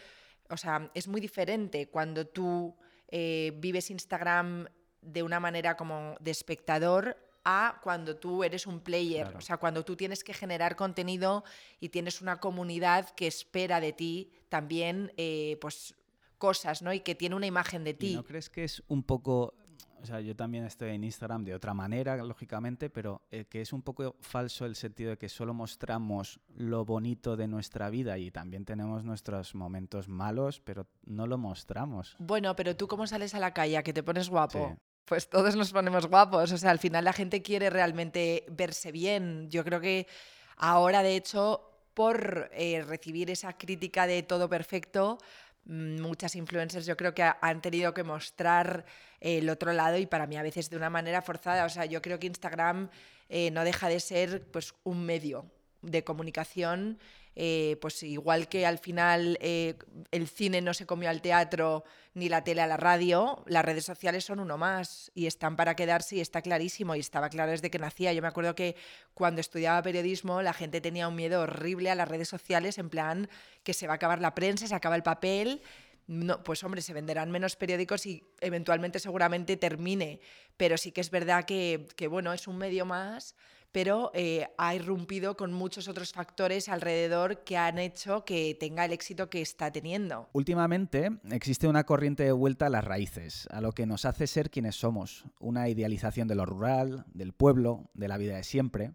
o 0.49 0.57
sea, 0.57 0.89
es 0.93 1.07
muy 1.07 1.21
diferente 1.21 1.87
cuando 1.89 2.27
tú 2.27 2.75
eh, 3.07 3.53
vives 3.57 3.89
Instagram 3.89 4.67
de 5.01 5.23
una 5.23 5.39
manera 5.39 5.77
como 5.77 6.15
de 6.19 6.31
espectador 6.31 7.17
a 7.45 7.79
cuando 7.81 8.17
tú 8.17 8.43
eres 8.43 8.67
un 8.67 8.81
player, 8.81 9.35
o 9.35 9.41
sea, 9.41 9.57
cuando 9.57 9.85
tú 9.85 9.95
tienes 9.95 10.23
que 10.23 10.33
generar 10.33 10.75
contenido 10.75 11.43
y 11.79 11.89
tienes 11.89 12.21
una 12.21 12.39
comunidad 12.39 13.09
que 13.11 13.27
espera 13.27 13.79
de 13.79 13.93
ti 13.93 14.31
también, 14.49 15.13
eh, 15.17 15.57
pues 15.61 15.95
cosas, 16.37 16.81
¿no? 16.81 16.93
Y 16.93 16.99
que 16.99 17.15
tiene 17.15 17.35
una 17.35 17.45
imagen 17.45 17.83
de 17.83 17.93
ti. 17.93 18.15
¿No 18.15 18.25
crees 18.25 18.49
que 18.49 18.63
es 18.63 18.83
un 18.87 19.03
poco 19.03 19.53
o 20.01 20.05
sea, 20.05 20.21
yo 20.21 20.35
también 20.35 20.65
estoy 20.65 20.91
en 20.91 21.03
Instagram 21.03 21.43
de 21.43 21.55
otra 21.55 21.73
manera, 21.73 22.17
lógicamente, 22.17 22.89
pero 22.89 23.21
eh, 23.31 23.45
que 23.45 23.61
es 23.61 23.73
un 23.73 23.81
poco 23.81 24.15
falso 24.19 24.65
el 24.65 24.75
sentido 24.75 25.11
de 25.11 25.17
que 25.17 25.29
solo 25.29 25.53
mostramos 25.53 26.39
lo 26.55 26.85
bonito 26.85 27.35
de 27.35 27.47
nuestra 27.47 27.89
vida 27.89 28.17
y 28.17 28.31
también 28.31 28.65
tenemos 28.65 29.03
nuestros 29.03 29.55
momentos 29.55 30.07
malos, 30.07 30.61
pero 30.61 30.87
no 31.03 31.27
lo 31.27 31.37
mostramos. 31.37 32.15
Bueno, 32.19 32.55
pero 32.55 32.75
tú 32.75 32.87
cómo 32.87 33.07
sales 33.07 33.35
a 33.35 33.39
la 33.39 33.53
calle, 33.53 33.81
que 33.83 33.93
te 33.93 34.03
pones 34.03 34.29
guapo. 34.29 34.77
Pues 35.05 35.29
todos 35.29 35.55
nos 35.55 35.71
ponemos 35.71 36.05
guapos, 36.07 36.51
o 36.51 36.57
sea, 36.57 36.71
al 36.71 36.79
final 36.79 37.03
la 37.03 37.13
gente 37.13 37.41
quiere 37.41 37.69
realmente 37.69 38.45
verse 38.49 38.91
bien. 38.91 39.49
Yo 39.49 39.63
creo 39.63 39.81
que 39.81 40.07
ahora, 40.55 41.01
de 41.01 41.15
hecho, 41.15 41.69
por 41.93 42.49
eh, 42.53 42.83
recibir 42.83 43.29
esa 43.29 43.57
crítica 43.57 44.07
de 44.07 44.23
todo 44.23 44.47
perfecto, 44.47 45.17
muchas 45.65 46.35
influencers 46.35 46.85
yo 46.85 46.97
creo 46.97 47.13
que 47.13 47.23
han 47.23 47.61
tenido 47.61 47.93
que 47.93 48.03
mostrar 48.03 48.85
el 49.19 49.49
otro 49.49 49.73
lado 49.73 49.97
y 49.97 50.05
para 50.05 50.27
mí 50.27 50.37
a 50.37 50.43
veces 50.43 50.69
de 50.69 50.77
una 50.77 50.89
manera 50.89 51.21
forzada. 51.21 51.65
O 51.65 51.69
sea, 51.69 51.85
yo 51.85 52.01
creo 52.01 52.19
que 52.19 52.27
Instagram 52.27 52.89
eh, 53.29 53.51
no 53.51 53.63
deja 53.63 53.89
de 53.89 53.99
ser 53.99 54.43
pues 54.51 54.73
un 54.83 55.05
medio 55.05 55.45
de 55.81 56.03
comunicación 56.03 56.99
eh, 57.41 57.77
pues 57.79 58.03
igual 58.03 58.49
que 58.49 58.65
al 58.65 58.79
final 58.79 59.37
eh, 59.39 59.75
el 60.11 60.27
cine 60.27 60.59
no 60.59 60.73
se 60.73 60.85
comió 60.85 61.09
al 61.09 61.21
teatro 61.21 61.85
ni 62.13 62.27
la 62.27 62.43
tele 62.43 62.61
a 62.61 62.67
la 62.67 62.75
radio, 62.75 63.45
las 63.47 63.63
redes 63.63 63.85
sociales 63.85 64.25
son 64.25 64.41
uno 64.41 64.57
más 64.57 65.09
y 65.15 65.25
están 65.25 65.55
para 65.55 65.73
quedarse 65.73 66.17
y 66.17 66.19
está 66.19 66.41
clarísimo 66.41 66.95
y 66.95 66.99
estaba 66.99 67.29
claro 67.29 67.51
desde 67.51 67.71
que 67.71 67.79
nacía. 67.79 68.11
Yo 68.11 68.21
me 68.21 68.27
acuerdo 68.27 68.55
que 68.55 68.75
cuando 69.13 69.39
estudiaba 69.39 69.81
periodismo 69.81 70.41
la 70.41 70.51
gente 70.51 70.81
tenía 70.81 71.07
un 71.07 71.15
miedo 71.15 71.39
horrible 71.39 71.89
a 71.89 71.95
las 71.95 72.09
redes 72.09 72.27
sociales 72.27 72.77
en 72.77 72.89
plan 72.89 73.29
que 73.63 73.73
se 73.73 73.87
va 73.87 73.93
a 73.93 73.95
acabar 73.95 74.19
la 74.19 74.35
prensa, 74.35 74.67
se 74.67 74.75
acaba 74.75 74.97
el 74.97 75.03
papel. 75.03 75.61
No, 76.09 76.43
pues 76.43 76.63
hombre, 76.63 76.81
se 76.81 76.91
venderán 76.91 77.29
menos 77.29 77.55
periódicos 77.55 78.07
y 78.07 78.23
eventualmente 78.41 78.97
seguramente 78.97 79.57
termine, 79.57 80.19
pero 80.57 80.75
sí 80.75 80.91
que 80.91 81.01
es 81.01 81.11
verdad 81.11 81.45
que, 81.45 81.85
bueno, 82.09 82.33
es 82.33 82.47
un 82.47 82.57
medio 82.57 82.83
más 82.83 83.35
pero 83.71 84.09
eh, 84.15 84.47
ha 84.57 84.73
irrumpido 84.73 85.37
con 85.37 85.53
muchos 85.53 85.87
otros 85.87 86.11
factores 86.11 86.69
alrededor 86.69 87.43
que 87.43 87.55
han 87.55 87.77
hecho 87.77 88.25
que 88.25 88.57
tenga 88.59 88.83
el 88.83 88.91
éxito 88.91 89.29
que 89.29 89.43
está 89.43 89.71
teniendo. 89.71 90.27
Últimamente 90.33 91.11
existe 91.29 91.67
una 91.67 91.83
corriente 91.83 92.23
de 92.23 92.31
vuelta 92.31 92.65
a 92.65 92.69
las 92.71 92.83
raíces, 92.83 93.47
a 93.51 93.61
lo 93.61 93.73
que 93.73 93.85
nos 93.85 94.05
hace 94.05 94.25
ser 94.25 94.49
quienes 94.49 94.75
somos, 94.75 95.25
una 95.39 95.69
idealización 95.69 96.27
de 96.27 96.33
lo 96.33 96.47
rural, 96.47 97.05
del 97.13 97.31
pueblo, 97.31 97.91
de 97.93 98.07
la 98.07 98.17
vida 98.17 98.37
de 98.37 98.43
siempre. 98.43 98.93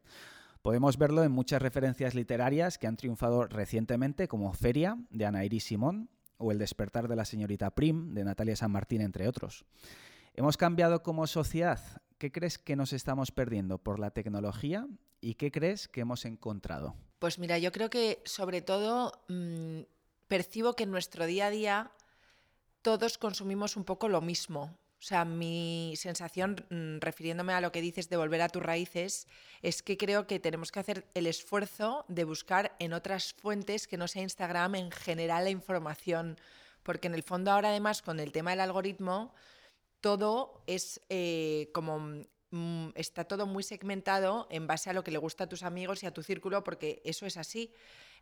Podemos 0.61 0.99
verlo 0.99 1.23
en 1.23 1.31
muchas 1.31 1.63
referencias 1.63 2.17
literarias 2.17 2.77
que 2.77 2.89
han 2.89 2.97
triunfado 2.97 3.47
recientemente, 3.47 4.27
como 4.27 4.53
Feria, 4.55 4.99
de 5.11 5.25
Ana 5.25 5.45
Iris 5.45 5.63
Simón, 5.63 6.11
o 6.45 6.53
El 6.53 6.59
despertar 6.59 7.09
de 7.09 7.17
la 7.17 7.25
señorita 7.25 7.71
Prim, 7.71 8.15
de 8.15 8.25
Natalia 8.25 8.57
San 8.57 8.71
Martín, 8.71 9.01
entre 9.01 9.29
otros. 9.29 9.65
Hemos 10.35 10.57
cambiado 10.57 11.03
como 11.03 11.27
sociedad 11.27 11.81
¿qué 12.19 12.33
crees 12.33 12.59
que 12.59 12.77
nos 12.77 12.93
estamos 12.93 13.31
perdiendo 13.33 13.79
por 13.79 13.99
la 13.99 14.11
tecnología 14.11 14.87
y 15.21 15.35
qué 15.35 15.51
crees 15.51 15.89
que 15.89 16.01
hemos 16.01 16.25
encontrado? 16.25 16.95
Pues 17.19 17.39
mira, 17.39 17.59
yo 17.59 17.73
creo 17.73 17.91
que 17.91 18.23
sobre 18.25 18.63
todo 18.63 19.13
mm, 19.29 19.81
percibo 20.29 20.75
que 20.75 20.85
en 20.85 20.91
nuestro 20.91 21.27
día 21.27 21.47
a 21.47 21.51
día 21.51 21.93
todos 22.83 23.19
consumimos 23.19 23.77
un 23.77 23.85
poco 23.85 24.09
lo 24.09 24.21
mismo. 24.21 24.77
O 25.05 25.07
sea, 25.07 25.27
mi 25.27 25.93
sensación, 25.99 26.65
mm, 26.71 27.01
refiriéndome 27.01 27.53
a 27.53 27.61
lo 27.61 27.73
que 27.73 27.83
dices 27.83 28.09
de 28.09 28.17
volver 28.17 28.41
a 28.41 28.49
tus 28.49 28.63
raíces, 28.63 29.29
es 29.61 29.83
que 29.83 29.99
creo 29.99 30.27
que 30.27 30.41
tenemos 30.41 30.73
que 30.73 30.81
hacer 30.81 31.05
el 31.13 31.27
esfuerzo 31.27 32.07
de 32.09 32.25
buscar 32.25 32.75
en 32.79 32.95
otras 32.95 33.35
fuentes 33.35 33.87
que 33.87 33.99
no 33.99 34.09
sea 34.09 34.23
Instagram 34.23 34.77
en 34.77 34.91
general 34.91 35.45
la 35.45 35.51
información. 35.51 36.39
Porque 36.83 37.09
en 37.09 37.15
el 37.15 37.23
fondo 37.23 37.51
ahora 37.51 37.69
además 37.69 38.01
con 38.01 38.19
el 38.19 38.33
tema 38.33 38.53
del 38.53 38.61
algoritmo, 38.61 39.35
todo 40.01 40.63
es 40.67 41.03
eh, 41.11 41.69
como 41.75 42.25
Mm, 42.55 42.91
está 42.95 43.25
todo 43.25 43.47
muy 43.47 43.65
segmentado 43.65 44.47
en 44.49 44.69
base 44.69 44.89
a 44.89 44.93
lo 44.93 45.03
que 45.03 45.11
le 45.11 45.19
gusta 45.19 45.43
a 45.43 45.49
tus 45.49 45.65
amigos 45.65 46.05
y 46.05 46.07
a 46.07 46.15
tu 46.15 46.23
círculo, 46.23 46.63
porque 46.63 47.03
eso 47.05 47.27
es 47.27 47.37
así. 47.37 47.73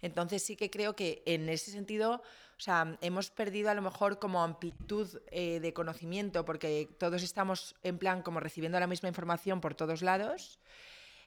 Entonces 0.01 0.43
sí 0.43 0.57
que 0.57 0.71
creo 0.71 0.97
que 0.97 1.23
en 1.27 1.51
ese 1.51 1.71
sentido, 1.71 2.15
o 2.15 2.61
sea, 2.61 2.97
hemos 3.03 3.29
perdido 3.29 3.69
a 3.69 3.75
lo 3.75 3.83
mejor 3.83 4.19
como 4.19 4.43
amplitud 4.43 5.21
eh, 5.31 5.61
de 5.61 5.75
conocimiento, 5.75 6.47
porque 6.47 6.89
todos 6.99 7.23
estamos 7.23 7.75
en 7.83 7.99
plan 7.99 8.23
como 8.23 8.41
recibiendo 8.41 8.81
la 8.81 8.87
misma 8.87 9.11
información 9.11 9.61
por 9.61 9.75
todos 9.75 10.01
lados. 10.01 10.59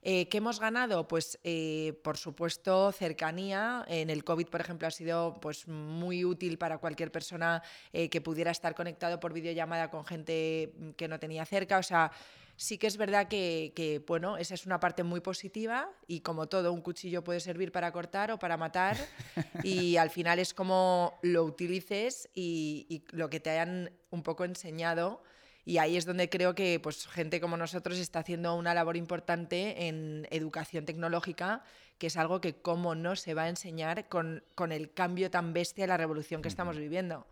Eh, 0.08 0.30
¿Qué 0.30 0.38
hemos 0.38 0.60
ganado? 0.60 1.08
Pues, 1.08 1.40
eh, 1.44 2.00
por 2.04 2.16
supuesto, 2.18 2.92
cercanía. 2.92 3.84
En 3.88 4.10
el 4.10 4.24
COVID, 4.24 4.48
por 4.48 4.62
ejemplo, 4.62 4.88
ha 4.88 4.92
sido 4.92 5.34
pues, 5.42 5.68
muy 5.68 6.24
útil 6.24 6.58
para 6.60 6.78
cualquier 6.78 7.12
persona 7.12 7.64
que 7.92 8.22
pudiera 8.22 8.52
estar 8.52 8.76
conectado 8.76 9.20
por 9.20 9.34
videollamada 9.34 9.90
con 9.90 10.06
gente 10.06 10.74
que 10.96 11.08
no 11.08 11.20
tenía 11.20 11.46
cerca. 11.46 11.80
O 11.80 11.84
sea, 11.84 12.12
Sí 12.58 12.78
que 12.78 12.88
es 12.88 12.96
verdad 12.96 13.28
que, 13.28 14.02
bueno, 14.08 14.38
esa 14.38 14.54
es 14.54 14.66
una 14.66 14.80
parte 14.80 15.04
muy 15.04 15.20
positiva 15.20 15.90
y 16.08 16.22
como 16.22 16.48
todo, 16.48 16.72
un 16.72 16.82
cuchillo 16.82 17.22
puede 17.22 17.42
servir 17.42 17.74
para 17.74 17.92
cortar 17.92 18.32
o 18.32 18.40
para 18.40 18.56
matar 18.56 18.96
y 19.64 19.98
al 19.98 20.10
final 20.10 20.40
es 20.40 20.54
como 20.54 21.20
lo 21.22 21.44
utilices 21.44 22.30
y, 22.34 23.04
lo 23.12 23.30
que 23.30 23.42
te 23.42 23.50
hayan 23.50 23.92
un 24.10 24.24
poco 24.24 24.46
enseñado 24.46 25.22
y 25.66 25.80
ahí 25.80 25.98
es 25.98 26.06
donde 26.06 26.30
creo 26.30 26.54
que 26.54 26.80
pues, 26.80 27.08
gente 27.08 27.42
como 27.42 27.58
nosotros 27.58 27.98
está 27.98 28.20
haciendo 28.20 28.56
una 28.56 28.76
labor 28.76 28.96
importante 28.96 29.88
en 29.88 30.28
educación 30.30 30.86
tecnológica, 30.86 31.64
que 31.98 32.08
es 32.08 32.18
algo 32.18 32.40
que 32.40 32.62
cómo 32.62 32.94
no 32.94 33.16
se 33.16 33.34
va 33.34 33.44
a 33.44 33.50
enseñar 33.50 34.08
con, 34.08 34.44
con 34.54 34.72
el 34.72 34.94
cambio 34.94 35.32
tan 35.32 35.54
bestia, 35.54 35.88
la 35.88 35.98
revolución 35.98 36.44
que 36.44 36.50
estamos 36.50 36.78
viviendo. 36.78 37.26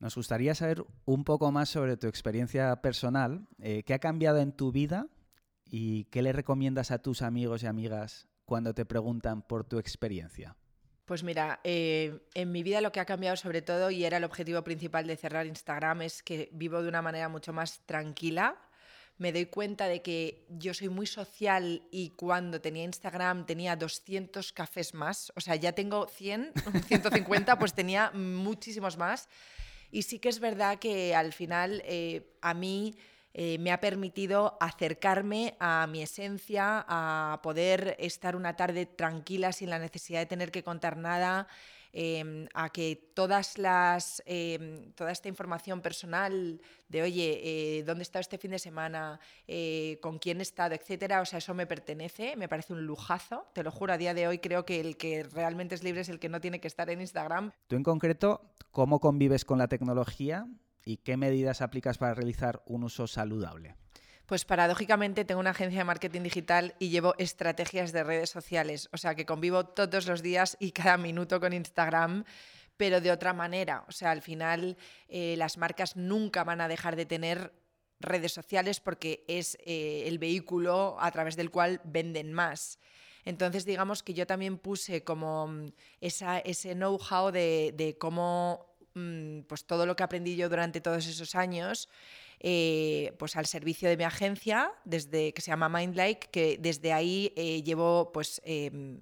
Nos 0.00 0.14
gustaría 0.16 0.54
saber 0.54 0.84
un 1.04 1.24
poco 1.24 1.52
más 1.52 1.68
sobre 1.68 1.98
tu 1.98 2.06
experiencia 2.06 2.74
personal. 2.76 3.46
Eh, 3.60 3.82
¿Qué 3.84 3.92
ha 3.92 3.98
cambiado 3.98 4.38
en 4.38 4.52
tu 4.52 4.72
vida 4.72 5.06
y 5.66 6.04
qué 6.04 6.22
le 6.22 6.32
recomiendas 6.32 6.90
a 6.90 6.98
tus 6.98 7.20
amigos 7.20 7.62
y 7.62 7.66
amigas 7.66 8.26
cuando 8.46 8.74
te 8.74 8.86
preguntan 8.86 9.42
por 9.42 9.64
tu 9.64 9.78
experiencia? 9.78 10.56
Pues 11.04 11.22
mira, 11.22 11.60
eh, 11.64 12.18
en 12.32 12.50
mi 12.50 12.62
vida 12.62 12.80
lo 12.80 12.90
que 12.90 13.00
ha 13.00 13.04
cambiado 13.04 13.36
sobre 13.36 13.60
todo, 13.60 13.90
y 13.90 14.04
era 14.04 14.16
el 14.16 14.24
objetivo 14.24 14.62
principal 14.64 15.06
de 15.06 15.16
cerrar 15.16 15.46
Instagram, 15.46 16.02
es 16.02 16.22
que 16.22 16.48
vivo 16.52 16.82
de 16.82 16.88
una 16.88 17.02
manera 17.02 17.28
mucho 17.28 17.52
más 17.52 17.80
tranquila. 17.84 18.56
Me 19.18 19.30
doy 19.30 19.46
cuenta 19.46 19.86
de 19.86 20.02
que 20.02 20.46
yo 20.48 20.72
soy 20.72 20.88
muy 20.88 21.06
social 21.06 21.86
y 21.90 22.10
cuando 22.10 22.60
tenía 22.60 22.84
Instagram 22.84 23.46
tenía 23.46 23.76
200 23.76 24.52
cafés 24.52 24.94
más. 24.94 25.30
O 25.36 25.40
sea, 25.40 25.56
ya 25.56 25.72
tengo 25.72 26.08
100, 26.08 26.52
150, 26.86 27.58
pues 27.58 27.74
tenía 27.74 28.10
muchísimos 28.12 28.96
más. 28.96 29.28
Y 29.90 30.02
sí 30.02 30.18
que 30.18 30.30
es 30.30 30.40
verdad 30.40 30.78
que 30.78 31.14
al 31.14 31.32
final 31.32 31.82
eh, 31.84 32.34
a 32.40 32.54
mí 32.54 32.96
eh, 33.34 33.58
me 33.58 33.72
ha 33.72 33.80
permitido 33.80 34.56
acercarme 34.60 35.56
a 35.58 35.86
mi 35.88 36.02
esencia, 36.02 36.84
a 36.88 37.40
poder 37.42 37.96
estar 37.98 38.36
una 38.36 38.54
tarde 38.54 38.86
tranquila 38.86 39.50
sin 39.50 39.70
la 39.70 39.80
necesidad 39.80 40.20
de 40.20 40.26
tener 40.26 40.52
que 40.52 40.62
contar 40.62 40.96
nada. 40.96 41.48
Em, 41.96 42.48
a 42.54 42.70
que 42.70 43.12
todas 43.14 43.56
las, 43.56 44.20
em, 44.26 44.90
toda 44.94 45.12
esta 45.12 45.28
información 45.28 45.80
personal 45.80 46.60
de, 46.88 47.02
oye, 47.02 47.40
eh, 47.44 47.84
¿dónde 47.84 48.02
he 48.02 48.06
estado 48.08 48.20
este 48.20 48.36
fin 48.36 48.50
de 48.50 48.58
semana? 48.58 49.20
Eh, 49.46 49.98
¿Con 50.02 50.18
quién 50.18 50.40
he 50.40 50.42
estado? 50.42 50.74
Etcétera. 50.74 51.20
O 51.20 51.24
sea, 51.24 51.38
eso 51.38 51.54
me 51.54 51.68
pertenece, 51.68 52.34
me 52.34 52.48
parece 52.48 52.72
un 52.72 52.84
lujazo. 52.84 53.46
Te 53.52 53.62
lo 53.62 53.70
juro, 53.70 53.92
a 53.92 53.96
día 53.96 54.12
de 54.12 54.26
hoy 54.26 54.40
creo 54.40 54.64
que 54.64 54.80
el 54.80 54.96
que 54.96 55.22
realmente 55.22 55.76
es 55.76 55.84
libre 55.84 56.00
es 56.00 56.08
el 56.08 56.18
que 56.18 56.28
no 56.28 56.40
tiene 56.40 56.60
que 56.60 56.66
estar 56.66 56.90
en 56.90 57.00
Instagram. 57.00 57.52
Tú 57.68 57.76
en 57.76 57.84
concreto, 57.84 58.40
¿cómo 58.72 58.98
convives 58.98 59.44
con 59.44 59.58
la 59.58 59.68
tecnología 59.68 60.48
y 60.84 60.98
qué 60.98 61.16
medidas 61.16 61.62
aplicas 61.62 61.98
para 61.98 62.14
realizar 62.14 62.62
un 62.66 62.84
uso 62.84 63.06
saludable? 63.06 63.76
Pues 64.26 64.44
paradójicamente 64.44 65.24
tengo 65.24 65.40
una 65.40 65.50
agencia 65.50 65.80
de 65.80 65.84
marketing 65.84 66.22
digital 66.22 66.74
y 66.78 66.88
llevo 66.88 67.14
estrategias 67.18 67.92
de 67.92 68.04
redes 68.04 68.30
sociales, 68.30 68.88
o 68.92 68.96
sea 68.96 69.14
que 69.14 69.26
convivo 69.26 69.64
todos 69.66 70.06
los 70.06 70.22
días 70.22 70.56
y 70.60 70.72
cada 70.72 70.96
minuto 70.96 71.40
con 71.40 71.52
Instagram 71.52 72.24
pero 72.76 73.00
de 73.00 73.12
otra 73.12 73.32
manera. 73.32 73.84
O 73.88 73.92
sea, 73.92 74.10
al 74.10 74.22
final 74.22 74.76
eh, 75.08 75.34
las 75.36 75.58
marcas 75.58 75.96
nunca 75.96 76.44
van 76.44 76.60
a 76.60 76.68
dejar 76.68 76.96
de 76.96 77.06
tener 77.06 77.52
redes 78.00 78.32
sociales 78.32 78.80
porque 78.80 79.24
es 79.28 79.56
eh, 79.64 80.04
el 80.06 80.18
vehículo 80.18 80.96
a 80.98 81.10
través 81.10 81.36
del 81.36 81.50
cual 81.50 81.80
venden 81.84 82.32
más. 82.32 82.78
Entonces, 83.24 83.64
digamos 83.64 84.02
que 84.02 84.12
yo 84.12 84.26
también 84.26 84.58
puse 84.58 85.02
como 85.02 85.46
mm, 85.46 85.72
ese 86.00 86.74
know-how 86.74 87.30
de, 87.30 87.96
cómo, 87.98 88.73
pues 89.46 89.64
todo 89.64 89.86
lo 89.86 89.96
que 89.96 90.02
aprendí 90.02 90.36
yo 90.36 90.48
durante 90.48 90.80
todos 90.80 91.06
esos 91.06 91.34
años, 91.34 91.88
eh, 92.40 93.14
pues 93.18 93.36
al 93.36 93.46
servicio 93.46 93.88
de 93.88 93.96
mi 93.96 94.04
agencia, 94.04 94.72
desde, 94.84 95.32
que 95.32 95.42
se 95.42 95.50
llama 95.50 95.68
Mindlike, 95.68 96.28
que 96.30 96.58
desde 96.60 96.92
ahí 96.92 97.32
eh, 97.36 97.62
llevo 97.62 98.12
pues 98.12 98.40
em, 98.44 99.00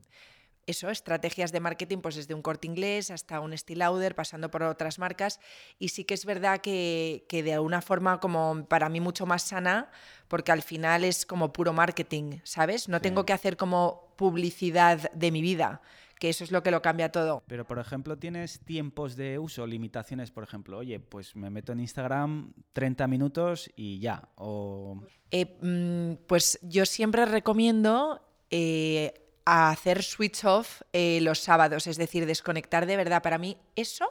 eso, 0.67 0.91
estrategias 0.91 1.53
de 1.53 1.61
marketing, 1.61 1.99
pues 1.99 2.15
desde 2.15 2.35
un 2.35 2.41
corte 2.41 2.67
inglés 2.69 3.11
hasta 3.11 3.41
un 3.41 3.55
Lauder, 3.69 4.15
pasando 4.15 4.51
por 4.51 4.63
otras 4.63 4.99
marcas. 4.99 5.41
Y 5.79 5.89
sí 5.89 6.05
que 6.05 6.15
es 6.15 6.25
verdad 6.25 6.61
que, 6.61 7.27
que, 7.29 7.43
de 7.43 7.59
una 7.59 7.83
forma 7.83 8.21
como 8.21 8.65
para 8.69 8.89
mí 8.89 9.01
mucho 9.01 9.27
más 9.27 9.43
sana, 9.43 9.91
porque 10.29 10.53
al 10.53 10.63
final 10.63 11.05
es 11.05 11.27
como 11.27 11.53
puro 11.53 11.73
marketing, 11.73 12.39
¿sabes? 12.45 12.89
No 12.89 13.01
tengo 13.01 13.27
que 13.27 13.33
hacer 13.33 13.57
como 13.57 14.15
publicidad 14.17 15.11
de 15.13 15.31
mi 15.31 15.43
vida 15.43 15.83
que 16.23 16.29
eso 16.29 16.45
es 16.45 16.53
lo 16.53 16.63
que 16.63 16.71
lo 16.71 16.83
cambia 16.83 17.11
todo. 17.11 17.43
Pero, 17.49 17.67
por 17.67 17.81
ejemplo, 17.81 18.17
¿tienes 18.17 18.61
tiempos 18.61 19.17
de 19.17 19.41
uso, 19.41 19.67
limitaciones? 19.67 20.31
Por 20.31 20.45
ejemplo, 20.45 20.79
oye, 20.79 21.01
pues 21.01 21.35
me 21.35 21.51
meto 21.51 21.73
en 21.73 21.81
Instagram 21.81 22.53
30 22.75 23.09
minutos 23.09 23.69
y 23.75 23.99
ya. 23.99 24.29
O... 24.37 25.03
Eh, 25.33 25.59
mm, 25.61 26.23
pues 26.29 26.61
yo 26.63 26.87
siempre 26.87 27.25
recomiendo 27.25 28.21
eh, 28.51 29.15
hacer 29.45 30.05
switch 30.05 30.45
off 30.45 30.83
eh, 30.93 31.19
los 31.23 31.41
sábados, 31.41 31.89
es 31.89 31.97
decir, 31.97 32.25
desconectar 32.25 32.87
de 32.87 32.97
verdad. 32.97 33.21
Para 33.21 33.39
mí 33.39 33.57
eso 33.75 34.09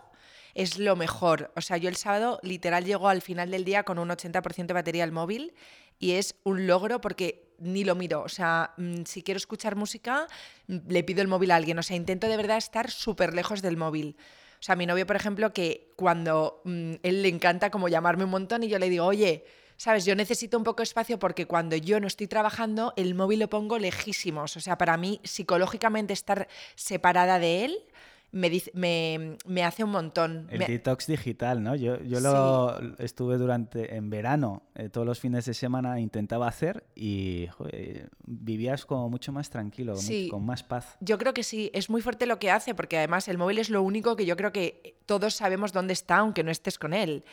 es 0.54 0.80
lo 0.80 0.98
mejor. 0.98 1.54
O 1.56 1.62
sea, 1.62 1.78
yo 1.78 1.88
el 1.88 1.96
sábado 1.96 2.42
literal 2.44 2.84
llego 2.84 3.08
al 3.08 3.22
final 3.22 3.52
del 3.52 3.64
día 3.64 3.84
con 3.84 3.98
un 3.98 4.10
80% 4.10 4.66
de 4.66 4.74
batería 4.74 5.06
al 5.06 5.14
móvil 5.14 5.54
y 6.02 6.14
es 6.14 6.36
un 6.44 6.68
logro 6.68 7.00
porque 7.00 7.54
ni 7.60 7.86
lo 7.86 7.96
miro. 7.96 8.24
O 8.24 8.30
sea, 8.30 8.74
mm, 8.76 9.04
si 9.06 9.22
quiero 9.22 9.38
escuchar 9.38 9.76
música, 9.76 10.28
mm, 10.68 10.78
le 10.90 11.04
pido 11.04 11.22
el 11.22 11.28
móvil 11.30 11.52
a 11.52 11.56
alguien. 11.56 11.80
O 11.80 11.84
sea, 11.84 11.96
intento 11.96 12.28
de 12.28 12.36
verdad 12.36 12.58
estar 12.58 12.90
súper 12.92 13.34
lejos 13.34 13.62
del 13.62 13.78
móvil. 13.78 14.18
O 14.60 14.64
sea, 14.64 14.76
mi 14.76 14.86
novio, 14.86 15.06
por 15.06 15.16
ejemplo, 15.16 15.54
que 15.54 15.94
cuando 15.96 16.62
mm, 16.66 16.94
él 17.04 17.22
le 17.22 17.30
encanta 17.30 17.70
como 17.70 17.88
llamarme 17.88 18.26
un 18.26 18.32
montón 18.32 18.64
y 18.64 18.68
yo 18.68 18.80
le 18.80 18.90
digo, 18.90 19.06
oye, 19.06 19.46
sabes, 19.78 20.06
yo 20.06 20.16
necesito 20.16 20.58
un 20.58 20.64
poco 20.64 20.78
de 20.78 20.86
espacio 20.86 21.20
porque 21.20 21.46
cuando 21.46 21.76
yo 21.76 22.00
no 22.00 22.08
estoy 22.08 22.28
trabajando, 22.28 22.94
el 22.98 23.14
móvil 23.14 23.40
lo 23.40 23.50
pongo 23.50 23.78
lejísimos. 23.78 24.58
O 24.58 24.60
sea, 24.60 24.78
para 24.78 24.98
mí, 24.98 25.22
psicológicamente 25.24 26.14
estar 26.14 26.48
separada 26.76 27.38
de 27.38 27.66
él 27.66 27.78
me, 28.32 29.38
me, 29.46 29.64
hace 29.64 29.84
un 29.84 29.92
montón. 29.92 30.48
El 30.50 30.60
detox 30.60 31.08
digital, 31.08 31.62
¿no? 31.64 31.76
Yo, 31.76 32.02
yo 32.04 32.20
lo 32.20 32.80
estuve 32.98 33.38
durante, 33.38 33.96
en 33.96 34.10
verano, 34.10 34.64
eh, 34.76 34.90
todos 34.90 35.06
los 35.06 35.20
fines 35.20 35.46
de 35.46 35.54
semana 35.54 36.00
intentaba 36.00 36.48
hacer 36.48 36.86
y 36.96 37.48
vivías 38.26 38.86
como 38.86 39.10
mucho 39.10 39.32
más 39.32 39.50
tranquilo, 39.50 39.96
con 40.30 40.46
más 40.46 40.64
paz. 40.64 40.98
Yo 41.02 41.18
creo 41.18 41.34
que 41.34 41.44
sí, 41.44 41.70
es 41.74 41.90
muy 41.90 42.02
fuerte 42.02 42.26
lo 42.26 42.40
que 42.40 42.52
hace, 42.52 42.74
porque 42.74 42.98
además 42.98 43.28
el 43.28 43.38
móvil 43.38 43.60
es 43.60 43.70
lo 43.70 43.82
único 43.82 44.16
que 44.16 44.26
yo 44.26 44.38
creo 44.38 44.52
que 44.52 44.96
todos 45.06 45.36
sabemos 45.36 45.74
dónde 45.74 45.94
está, 45.94 46.18
aunque 46.18 46.44
no 46.44 46.52
estés 46.52 46.80
con 46.80 46.94
él. 46.94 47.24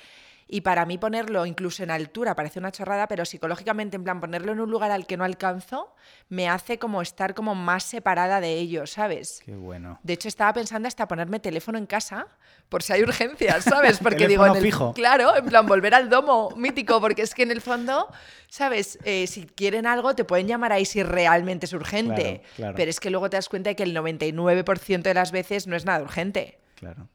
Y 0.50 0.62
para 0.62 0.86
mí 0.86 0.96
ponerlo 0.96 1.44
incluso 1.44 1.82
en 1.82 1.90
altura 1.90 2.34
parece 2.34 2.58
una 2.58 2.72
chorrada, 2.72 3.06
pero 3.06 3.26
psicológicamente, 3.26 3.96
en 3.96 4.04
plan, 4.04 4.18
ponerlo 4.18 4.52
en 4.52 4.60
un 4.60 4.70
lugar 4.70 4.90
al 4.90 5.06
que 5.06 5.18
no 5.18 5.24
alcanzo, 5.24 5.94
me 6.30 6.48
hace 6.48 6.78
como 6.78 7.02
estar 7.02 7.34
como 7.34 7.54
más 7.54 7.84
separada 7.84 8.40
de 8.40 8.54
ellos, 8.54 8.92
¿sabes? 8.92 9.42
Qué 9.44 9.54
bueno. 9.54 10.00
De 10.02 10.14
hecho, 10.14 10.26
estaba 10.26 10.54
pensando 10.54 10.88
hasta 10.88 11.06
ponerme 11.06 11.38
teléfono 11.38 11.76
en 11.76 11.84
casa, 11.84 12.26
por 12.70 12.82
si 12.82 12.94
hay 12.94 13.02
urgencias, 13.02 13.64
¿sabes? 13.64 13.98
Porque 13.98 14.26
digo, 14.26 14.46
en 14.46 14.56
el, 14.56 14.74
claro, 14.94 15.36
en 15.36 15.44
plan, 15.44 15.66
volver 15.66 15.94
al 15.94 16.08
domo 16.08 16.50
mítico, 16.56 16.98
porque 16.98 17.22
es 17.22 17.34
que 17.34 17.42
en 17.42 17.50
el 17.50 17.60
fondo, 17.60 18.08
¿sabes? 18.48 18.98
Eh, 19.04 19.26
si 19.26 19.44
quieren 19.44 19.86
algo, 19.86 20.14
te 20.14 20.24
pueden 20.24 20.46
llamar 20.46 20.72
ahí 20.72 20.86
si 20.86 21.02
realmente 21.02 21.66
es 21.66 21.74
urgente. 21.74 22.42
Pero 22.56 22.90
es 22.90 23.00
que 23.00 23.10
luego 23.10 23.28
te 23.28 23.36
das 23.36 23.50
cuenta 23.50 23.68
de 23.68 23.76
que 23.76 23.82
el 23.82 23.94
99% 23.94 25.02
de 25.02 25.14
las 25.14 25.30
veces 25.30 25.66
no 25.66 25.76
es 25.76 25.84
nada 25.84 26.02
urgente. 26.02 26.58
Claro. 26.74 27.08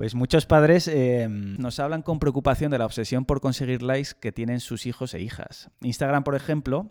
Pues 0.00 0.14
muchos 0.14 0.46
padres 0.46 0.88
eh, 0.88 1.28
nos 1.28 1.78
hablan 1.78 2.00
con 2.00 2.20
preocupación 2.20 2.70
de 2.70 2.78
la 2.78 2.86
obsesión 2.86 3.26
por 3.26 3.42
conseguir 3.42 3.82
likes 3.82 4.12
que 4.18 4.32
tienen 4.32 4.60
sus 4.60 4.86
hijos 4.86 5.12
e 5.12 5.20
hijas. 5.20 5.68
Instagram, 5.82 6.24
por 6.24 6.34
ejemplo, 6.34 6.90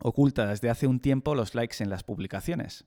oculta 0.00 0.44
desde 0.48 0.68
hace 0.68 0.88
un 0.88 0.98
tiempo 0.98 1.36
los 1.36 1.54
likes 1.54 1.80
en 1.80 1.90
las 1.90 2.02
publicaciones. 2.02 2.86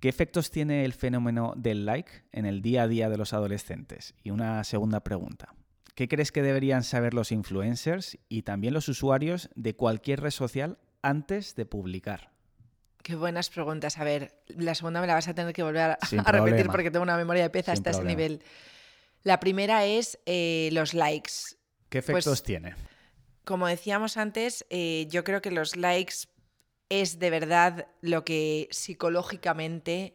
¿Qué 0.00 0.08
efectos 0.08 0.50
tiene 0.50 0.84
el 0.84 0.92
fenómeno 0.92 1.52
del 1.56 1.86
like 1.86 2.24
en 2.32 2.46
el 2.46 2.62
día 2.62 2.82
a 2.82 2.88
día 2.88 3.08
de 3.08 3.16
los 3.16 3.32
adolescentes? 3.32 4.16
Y 4.24 4.30
una 4.30 4.64
segunda 4.64 5.04
pregunta. 5.04 5.54
¿Qué 5.94 6.08
crees 6.08 6.32
que 6.32 6.42
deberían 6.42 6.82
saber 6.82 7.14
los 7.14 7.30
influencers 7.30 8.18
y 8.28 8.42
también 8.42 8.74
los 8.74 8.88
usuarios 8.88 9.50
de 9.54 9.76
cualquier 9.76 10.20
red 10.20 10.32
social 10.32 10.78
antes 11.00 11.54
de 11.54 11.64
publicar? 11.64 12.33
Qué 13.04 13.16
buenas 13.16 13.50
preguntas. 13.50 13.98
A 13.98 14.04
ver, 14.04 14.34
la 14.48 14.74
segunda 14.74 15.02
me 15.02 15.06
la 15.06 15.12
vas 15.12 15.28
a 15.28 15.34
tener 15.34 15.52
que 15.52 15.62
volver 15.62 15.82
a, 15.82 15.98
repetir 16.32 16.68
porque 16.68 16.90
tengo 16.90 17.02
una 17.02 17.18
memoria 17.18 17.42
de 17.42 17.50
pez 17.50 17.68
hasta 17.68 17.90
ese 17.90 18.02
nivel. 18.02 18.42
La 19.24 19.40
primera 19.40 19.84
es 19.84 20.18
eh, 20.24 20.70
los 20.72 20.94
likes. 20.94 21.32
¿Qué 21.90 21.98
efectos 21.98 22.24
pues, 22.24 22.42
tiene? 22.42 22.74
Como 23.44 23.66
decíamos 23.66 24.16
antes, 24.16 24.64
eh, 24.70 25.06
yo 25.10 25.22
creo 25.22 25.42
que 25.42 25.50
los 25.50 25.76
likes 25.76 26.28
es 26.88 27.18
de 27.18 27.28
verdad 27.28 27.88
lo 28.00 28.24
que 28.24 28.68
psicológicamente 28.70 30.14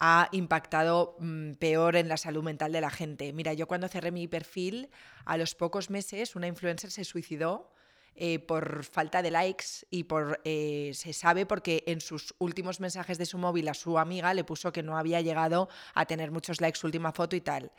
ha 0.00 0.30
impactado 0.32 1.14
mm, 1.20 1.56
peor 1.56 1.94
en 1.94 2.08
la 2.08 2.16
salud 2.16 2.42
mental 2.42 2.72
de 2.72 2.80
la 2.80 2.90
gente. 2.90 3.34
Mira, 3.34 3.52
yo 3.52 3.68
cuando 3.68 3.86
cerré 3.86 4.12
mi 4.12 4.28
perfil, 4.28 4.88
a 5.26 5.36
los 5.36 5.54
pocos 5.54 5.90
meses 5.90 6.36
una 6.36 6.46
influencer 6.46 6.90
se 6.90 7.04
suicidó 7.04 7.70
eh, 8.18 8.38
por 8.38 8.84
falta 8.84 9.22
de 9.22 9.30
likes 9.30 9.86
y 9.90 10.04
por 10.04 10.40
eh, 10.44 10.92
se 10.94 11.12
sabe 11.12 11.46
porque 11.46 11.84
en 11.86 12.00
sus 12.00 12.34
últimos 12.38 12.80
mensajes 12.80 13.18
de 13.18 13.26
su 13.26 13.38
móvil 13.38 13.68
a 13.68 13.74
su 13.74 13.98
amiga 13.98 14.34
le 14.34 14.44
puso 14.44 14.72
que 14.72 14.82
no 14.82 14.98
había 14.98 15.20
llegado 15.20 15.68
a 15.94 16.06
tener 16.06 16.30
muchos 16.30 16.60
likes 16.60 16.78
su 16.78 16.86
última 16.86 17.12
foto 17.12 17.36
y 17.36 17.40
tal. 17.40 17.72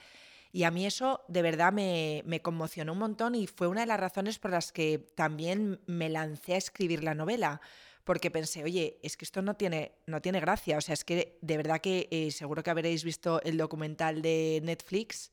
Y 0.51 0.63
a 0.63 0.71
mí 0.71 0.85
eso 0.85 1.21
de 1.27 1.41
verdad 1.41 1.71
me, 1.71 2.23
me, 2.25 2.41
conmocionó 2.41 2.93
un 2.93 2.99
montón 2.99 3.35
y 3.35 3.45
fue 3.45 3.67
una 3.67 3.81
de 3.81 3.87
las 3.87 3.99
razones 3.99 4.39
por 4.39 4.51
las 4.51 4.71
que 4.71 4.97
también 5.15 5.79
me 5.85 6.09
lancé 6.09 6.55
a 6.55 6.57
escribir 6.57 7.03
la 7.03 7.13
novela 7.13 7.61
porque 8.09 8.31
pensé, 8.31 8.63
oye, 8.63 8.99
es 9.03 9.17
que 9.17 9.25
esto 9.25 9.43
no 9.43 9.53
tiene, 9.53 9.91
no 10.07 10.19
tiene 10.19 10.39
gracia. 10.39 10.77
O 10.77 10.81
sea, 10.81 10.93
es 10.93 11.03
que 11.03 11.37
de 11.41 11.57
verdad 11.57 11.79
que 11.79 12.07
eh, 12.09 12.31
seguro 12.31 12.63
que 12.63 12.71
habréis 12.71 13.03
visto 13.03 13.39
el 13.43 13.55
documental 13.55 14.23
de 14.23 14.61
Netflix. 14.63 15.31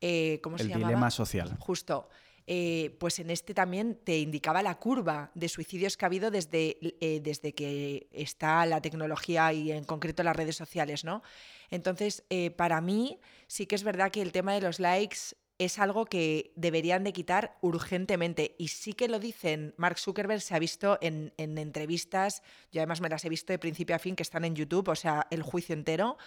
Eh, 0.00 0.40
¿Cómo 0.42 0.56
el 0.56 0.62
se 0.62 0.68
llama? 0.70 0.88
dilema 0.88 1.10
social. 1.10 1.54
Justo. 1.58 2.08
Eh, 2.46 2.96
pues 3.00 3.18
en 3.18 3.30
este 3.30 3.54
también 3.54 3.98
te 4.04 4.18
indicaba 4.18 4.62
la 4.62 4.78
curva 4.78 5.32
de 5.34 5.48
suicidios 5.48 5.96
que 5.96 6.04
ha 6.04 6.06
habido 6.06 6.30
desde, 6.30 6.78
desde 7.22 7.54
que 7.54 8.06
está 8.12 8.64
la 8.66 8.80
tecnología 8.80 9.52
y 9.52 9.72
en 9.72 9.84
concreto 9.84 10.22
las 10.22 10.36
redes 10.36 10.56
sociales, 10.56 11.04
¿no? 11.04 11.22
Entonces, 11.70 12.24
para 12.56 12.80
mí 12.80 13.18
sí 13.48 13.66
que 13.66 13.74
es 13.74 13.82
verdad 13.82 14.12
que 14.12 14.22
el 14.22 14.30
tema 14.30 14.54
de 14.54 14.60
los 14.60 14.78
likes 14.78 15.34
es 15.58 15.78
algo 15.78 16.04
que 16.04 16.52
deberían 16.54 17.04
de 17.04 17.12
quitar 17.12 17.56
urgentemente. 17.60 18.54
Y 18.58 18.68
sí 18.68 18.92
que 18.92 19.08
lo 19.08 19.18
dicen, 19.18 19.74
Mark 19.76 19.98
Zuckerberg 19.98 20.40
se 20.40 20.54
ha 20.54 20.58
visto 20.58 20.98
en, 21.00 21.32
entrevistas, 21.38 22.42
yo 22.72 22.80
además 22.80 23.00
me 23.00 23.08
las 23.08 23.24
he 23.24 23.28
visto 23.28 23.52
de 23.52 23.58
principio 23.58 23.96
a 23.96 23.98
fin, 23.98 24.16
que 24.16 24.22
están 24.22 24.44
en 24.44 24.54
YouTube, 24.54 24.88
o 24.88 24.96
sea, 24.96 25.26
el 25.30 25.42
juicio 25.42 25.74
entero. 25.74 26.18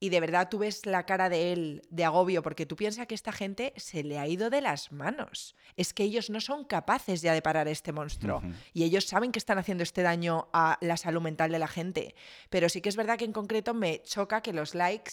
Y 0.00 0.08
de 0.08 0.18
verdad 0.20 0.48
tú 0.48 0.58
ves 0.58 0.86
la 0.86 1.04
cara 1.04 1.28
de 1.28 1.52
él 1.52 1.82
de 1.90 2.04
agobio, 2.04 2.42
porque 2.42 2.64
tú 2.64 2.74
piensas 2.74 3.06
que 3.06 3.14
esta 3.14 3.32
gente 3.32 3.74
se 3.76 4.02
le 4.02 4.18
ha 4.18 4.26
ido 4.26 4.48
de 4.48 4.62
las 4.62 4.90
manos. 4.90 5.54
Es 5.76 5.92
que 5.92 6.04
ellos 6.04 6.30
no 6.30 6.40
son 6.40 6.64
capaces 6.64 7.20
ya 7.20 7.34
de 7.34 7.42
parar 7.42 7.68
este 7.68 7.92
monstruo. 7.92 8.42
Y 8.72 8.84
ellos 8.84 9.04
saben 9.04 9.30
que 9.30 9.38
están 9.38 9.58
haciendo 9.58 9.82
este 9.82 10.02
daño 10.02 10.48
a 10.54 10.78
la 10.80 10.96
salud 10.96 11.20
mental 11.20 11.52
de 11.52 11.58
la 11.58 11.68
gente. 11.68 12.14
Pero 12.48 12.70
sí 12.70 12.80
que 12.80 12.88
es 12.88 12.96
verdad 12.96 13.18
que 13.18 13.26
en 13.26 13.32
concreto 13.32 13.74
me 13.74 14.02
choca 14.02 14.40
que 14.40 14.54
los 14.54 14.74
likes 14.74 15.12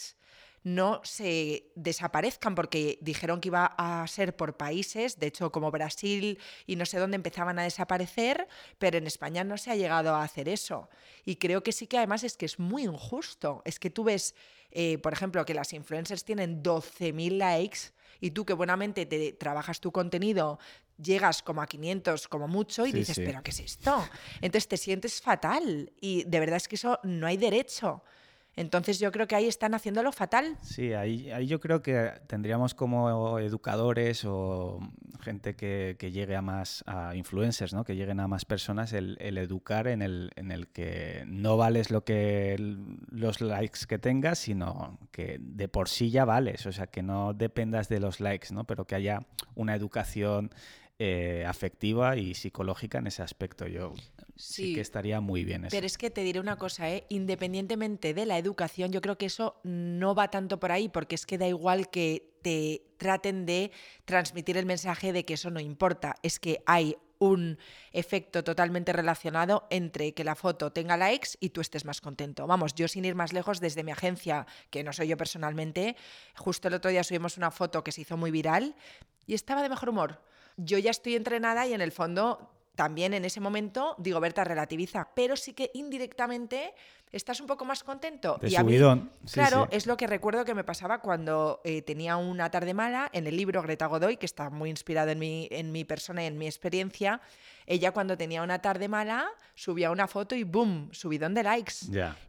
no 0.67 0.99
se 1.03 1.71
desaparezcan 1.75 2.53
porque 2.53 2.99
dijeron 3.01 3.39
que 3.39 3.47
iba 3.47 3.73
a 3.77 4.05
ser 4.07 4.35
por 4.35 4.57
países, 4.57 5.17
de 5.17 5.27
hecho 5.27 5.51
como 5.51 5.71
Brasil 5.71 6.39
y 6.65 6.75
no 6.75 6.85
sé 6.85 6.99
dónde 6.99 7.15
empezaban 7.15 7.57
a 7.57 7.63
desaparecer, 7.63 8.47
pero 8.77 8.97
en 8.97 9.07
España 9.07 9.45
no 9.45 9.57
se 9.57 9.71
ha 9.71 9.75
llegado 9.75 10.13
a 10.13 10.23
hacer 10.23 10.49
eso. 10.49 10.89
Y 11.23 11.37
creo 11.37 11.63
que 11.63 11.71
sí 11.71 11.87
que 11.87 11.97
además 11.97 12.25
es 12.25 12.35
que 12.35 12.45
es 12.45 12.59
muy 12.59 12.83
injusto. 12.83 13.61
Es 13.63 13.79
que 13.79 13.89
tú 13.89 14.03
ves, 14.03 14.35
eh, 14.71 14.97
por 14.97 15.13
ejemplo, 15.13 15.45
que 15.45 15.53
las 15.53 15.71
influencers 15.71 16.25
tienen 16.25 16.61
12.000 16.61 17.37
likes 17.37 17.79
y 18.19 18.31
tú 18.31 18.45
que 18.45 18.53
buenamente 18.53 19.05
te 19.05 19.31
trabajas 19.31 19.79
tu 19.79 19.93
contenido, 19.93 20.59
llegas 21.01 21.43
como 21.43 21.61
a 21.61 21.67
500 21.67 22.27
como 22.27 22.49
mucho 22.49 22.85
y 22.85 22.91
dices, 22.91 23.17
pero 23.23 23.41
¿qué 23.41 23.51
es 23.51 23.59
esto? 23.61 24.05
Entonces 24.41 24.67
te 24.67 24.77
sientes 24.77 25.21
fatal 25.21 25.93
y 26.01 26.25
de 26.25 26.39
verdad 26.41 26.57
es 26.57 26.67
que 26.67 26.75
eso 26.75 26.99
no 27.03 27.25
hay 27.25 27.37
derecho. 27.37 28.03
Entonces 28.57 28.97
yo 28.99 29.11
creo 29.11 29.27
que 29.27 29.35
ahí 29.35 29.45
están 29.45 29.75
haciéndolo 29.75 30.11
fatal. 30.11 30.57
Sí, 30.63 30.91
ahí, 30.93 31.29
ahí 31.29 31.45
yo 31.45 31.59
creo 31.59 31.83
que 31.83 32.11
tendríamos 32.25 32.73
como 32.73 33.37
educadores 33.37 34.25
o 34.25 34.79
gente 35.21 35.55
que, 35.55 35.95
llegue 36.11 36.35
a 36.35 36.41
más 36.41 36.83
a 36.87 37.15
influencers, 37.15 37.73
¿no? 37.73 37.83
que 37.83 37.95
lleguen 37.95 38.19
a 38.19 38.27
más 38.27 38.45
personas, 38.45 38.93
el, 38.93 39.17
educar 39.19 39.87
en 39.87 40.01
el, 40.01 40.31
en 40.35 40.51
el 40.51 40.67
que 40.67 41.23
no 41.27 41.55
vales 41.55 41.91
lo 41.91 42.03
que 42.03 42.55
los 43.11 43.41
likes 43.41 43.81
que 43.87 43.99
tengas, 43.99 44.39
sino 44.39 44.97
que 45.11 45.37
de 45.39 45.67
por 45.67 45.87
sí 45.87 46.09
ya 46.09 46.25
vales, 46.25 46.65
o 46.65 46.71
sea, 46.71 46.87
que 46.87 47.03
no 47.03 47.33
dependas 47.33 47.89
de 47.89 47.99
los 47.99 48.19
likes, 48.19 48.51
¿no? 48.51 48.63
pero 48.63 48.85
que 48.85 48.95
haya 48.95 49.19
una 49.53 49.75
educación 49.75 50.49
eh, 50.97 51.45
afectiva 51.45 52.17
y 52.17 52.33
psicológica 52.33 52.97
en 52.97 53.05
ese 53.05 53.21
aspecto. 53.21 53.67
Yo 53.67 53.93
sí, 54.37 54.75
que 54.75 54.81
estaría 54.81 55.19
muy 55.21 55.43
bien. 55.43 55.65
Eso. 55.65 55.75
Pero 55.75 55.85
es 55.85 55.97
que 55.97 56.09
te 56.09 56.21
diré 56.21 56.39
una 56.39 56.57
cosa, 56.57 56.89
¿eh? 56.89 57.05
independientemente 57.09 58.13
de 58.13 58.25
la 58.25 58.37
educación, 58.37 58.91
yo 58.91 59.01
creo 59.01 59.17
que 59.17 59.27
eso 59.27 59.59
no 59.63 60.15
va 60.15 60.29
tanto 60.29 60.59
por 60.59 60.71
ahí, 60.71 60.89
porque 60.89 61.15
es 61.15 61.25
que 61.25 61.37
da 61.37 61.47
igual 61.47 61.89
que 61.89 62.33
te 62.41 62.83
traten 62.97 63.45
de 63.45 63.71
transmitir 64.05 64.57
el 64.57 64.65
mensaje 64.65 65.13
de 65.13 65.25
que 65.25 65.33
eso 65.35 65.49
no 65.49 65.59
importa. 65.59 66.15
Es 66.23 66.39
que 66.39 66.61
hay 66.65 66.97
un 67.19 67.57
efecto 67.91 68.43
totalmente 68.43 68.93
relacionado 68.93 69.65
entre 69.71 70.13
que 70.13 70.23
la 70.23 70.35
foto 70.35 70.71
tenga 70.71 70.97
likes 70.97 71.29
y 71.39 71.49
tú 71.49 71.61
estés 71.61 71.83
más 71.83 71.99
contento. 71.99 72.45
Vamos, 72.45 72.75
yo 72.75 72.87
sin 72.87 73.05
ir 73.05 73.15
más 73.15 73.33
lejos, 73.33 73.59
desde 73.59 73.83
mi 73.83 73.91
agencia, 73.91 74.45
que 74.69 74.83
no 74.83 74.93
soy 74.93 75.07
yo 75.07 75.17
personalmente, 75.17 75.95
justo 76.35 76.67
el 76.67 76.75
otro 76.75 76.91
día 76.91 77.03
subimos 77.03 77.37
una 77.37 77.49
foto 77.49 77.83
que 77.83 77.91
se 77.91 78.01
hizo 78.01 78.17
muy 78.17 78.29
viral 78.29 78.75
y 79.25 79.33
estaba 79.33 79.63
de 79.63 79.69
mejor 79.69 79.89
humor 79.89 80.21
yo 80.57 80.79
ya 80.79 80.91
estoy 80.91 81.15
entrenada 81.15 81.65
y 81.67 81.73
en 81.73 81.81
el 81.81 81.91
fondo 81.91 82.51
también 82.77 83.15
en 83.15 83.25
ese 83.25 83.41
momento 83.41 83.95
digo, 83.97 84.19
Berta, 84.19 84.43
relativiza, 84.43 85.09
pero 85.15 85.35
sí 85.35 85.53
que 85.53 85.71
indirectamente 85.73 86.75
estás 87.11 87.41
un 87.41 87.47
poco 87.47 87.65
más 87.65 87.83
contento. 87.83 88.39
y 88.43 88.55
a 88.55 88.63
mí, 88.63 88.77
claro, 89.31 89.67
es 89.71 89.87
lo 89.87 89.97
que 89.97 90.05
recuerdo 90.05 90.45
que 90.45 90.53
me 90.53 90.63
pasaba 90.63 90.99
cuando 90.99 91.59
eh, 91.63 91.81
tenía 91.81 92.17
una 92.17 92.51
tarde 92.51 92.75
mala 92.75 93.09
en 93.13 93.25
el 93.25 93.35
libro 93.35 93.63
Greta 93.63 93.87
Godoy, 93.87 94.17
que 94.17 94.27
está 94.27 94.51
muy 94.51 94.69
inspirado 94.69 95.09
en 95.09 95.17
mi, 95.17 95.47
en 95.49 95.71
mi 95.71 95.85
persona 95.85 96.23
y 96.23 96.27
en 96.27 96.37
mi 96.37 96.45
experiencia. 96.45 97.19
Ella 97.65 97.91
cuando 97.91 98.15
tenía 98.15 98.43
una 98.43 98.59
tarde 98.59 98.87
mala 98.87 99.27
subía 99.55 99.89
una 99.89 100.07
foto 100.07 100.35
y 100.35 100.43
¡boom! 100.43 100.89
Subidón 100.91 101.33
de 101.33 101.43
likes. 101.43 101.73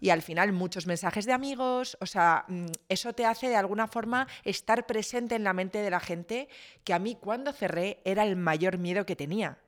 Y 0.00 0.08
al 0.08 0.22
final 0.22 0.52
muchos 0.52 0.86
mensajes 0.86 1.26
de 1.26 1.34
amigos. 1.34 1.98
O 2.00 2.06
sea, 2.06 2.46
mm, 2.48 2.66
eso 2.88 3.12
te 3.12 3.26
hace 3.26 3.48
de 3.48 3.56
alguna 3.56 3.86
forma 3.86 4.26
estar 4.44 4.86
presente 4.86 5.34
en 5.34 5.44
la 5.44 5.52
mente 5.52 5.78
de 5.78 5.90
la 5.90 6.00
gente, 6.00 6.48
que 6.84 6.94
a 6.94 6.98
mí 6.98 7.16
cuando 7.20 7.52
cerré 7.52 8.00
era 8.04 8.24
el 8.24 8.36
mayor 8.36 8.78
miedo 8.78 9.04
que 9.04 9.14
tenía. 9.14 9.58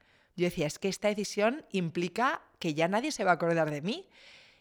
Yo 0.41 0.47
decía, 0.47 0.67
es 0.67 0.79
que 0.79 0.89
esta 0.89 1.09
decisión 1.09 1.67
implica 1.71 2.41
que 2.59 2.73
ya 2.73 2.89
nadie 2.89 3.13
se 3.13 3.25
va 3.25 3.33
a 3.33 3.35
acordar 3.35 3.71
de 3.71 3.83
mí. 3.83 4.09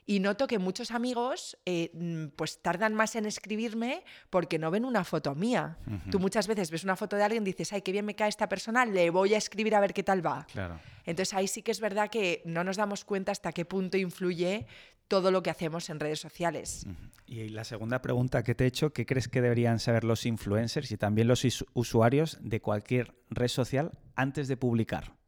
Y 0.06 0.20
noto 0.20 0.46
que 0.46 0.60
muchos 0.60 0.92
amigos 0.92 1.58
eh, 1.66 1.92
mm, 1.94 2.36
pues 2.36 2.62
tardan 2.62 2.96
más 2.96 3.16
en 3.16 3.26
escribirme 3.26 4.04
porque 4.30 4.60
no 4.60 4.72
ven 4.72 4.84
una 4.84 5.06
foto 5.06 5.36
mía. 5.36 5.78
Tú 6.12 6.20
muchas 6.20 6.48
veces 6.48 6.70
ves 6.70 6.84
una 6.84 6.98
foto 6.98 7.16
de 7.16 7.24
alguien 7.24 7.44
y 7.44 7.46
dices, 7.46 7.72
ay, 7.72 7.82
qué 7.82 7.94
bien 7.94 8.06
me 8.06 8.16
cae 8.16 8.28
esta 8.28 8.50
persona, 8.50 8.86
le 8.86 9.10
voy 9.10 9.36
a 9.36 9.38
escribir 9.38 9.74
a 9.74 9.80
ver 9.80 9.94
qué 9.94 10.04
tal 10.04 10.26
va. 10.26 10.46
Claro. 10.52 10.80
Entonces 11.06 11.34
ahí 11.34 11.48
sí 11.48 11.62
que 11.62 11.72
es 11.72 11.80
verdad 11.80 12.10
que 12.10 12.42
no 12.44 12.66
nos 12.66 12.76
damos 12.76 13.06
cuenta 13.06 13.32
hasta 13.32 13.54
qué 13.54 13.64
punto 13.64 13.98
influye 13.98 14.66
todo 15.08 15.32
lo 15.32 15.42
que 15.44 15.50
hacemos 15.50 15.90
en 15.90 16.00
redes 16.02 16.20
sociales. 16.20 16.86
Y 17.26 17.48
la 17.50 17.64
segunda 17.64 18.02
pregunta 18.02 18.44
que 18.44 18.54
te 18.54 18.66
he 18.66 18.68
hecho, 18.68 18.92
¿qué 18.92 19.06
crees 19.06 19.30
que 19.30 19.42
deberían 19.42 19.80
saber 19.80 20.04
los 20.04 20.26
influencers 20.26 20.92
y 20.92 20.98
también 20.98 21.30
los 21.30 21.46
usuarios 21.74 22.38
de 22.42 22.60
cualquier 22.60 23.16
red 23.30 23.48
social 23.48 23.92
antes 24.16 24.50
de 24.50 24.58
publicar? 24.58 25.19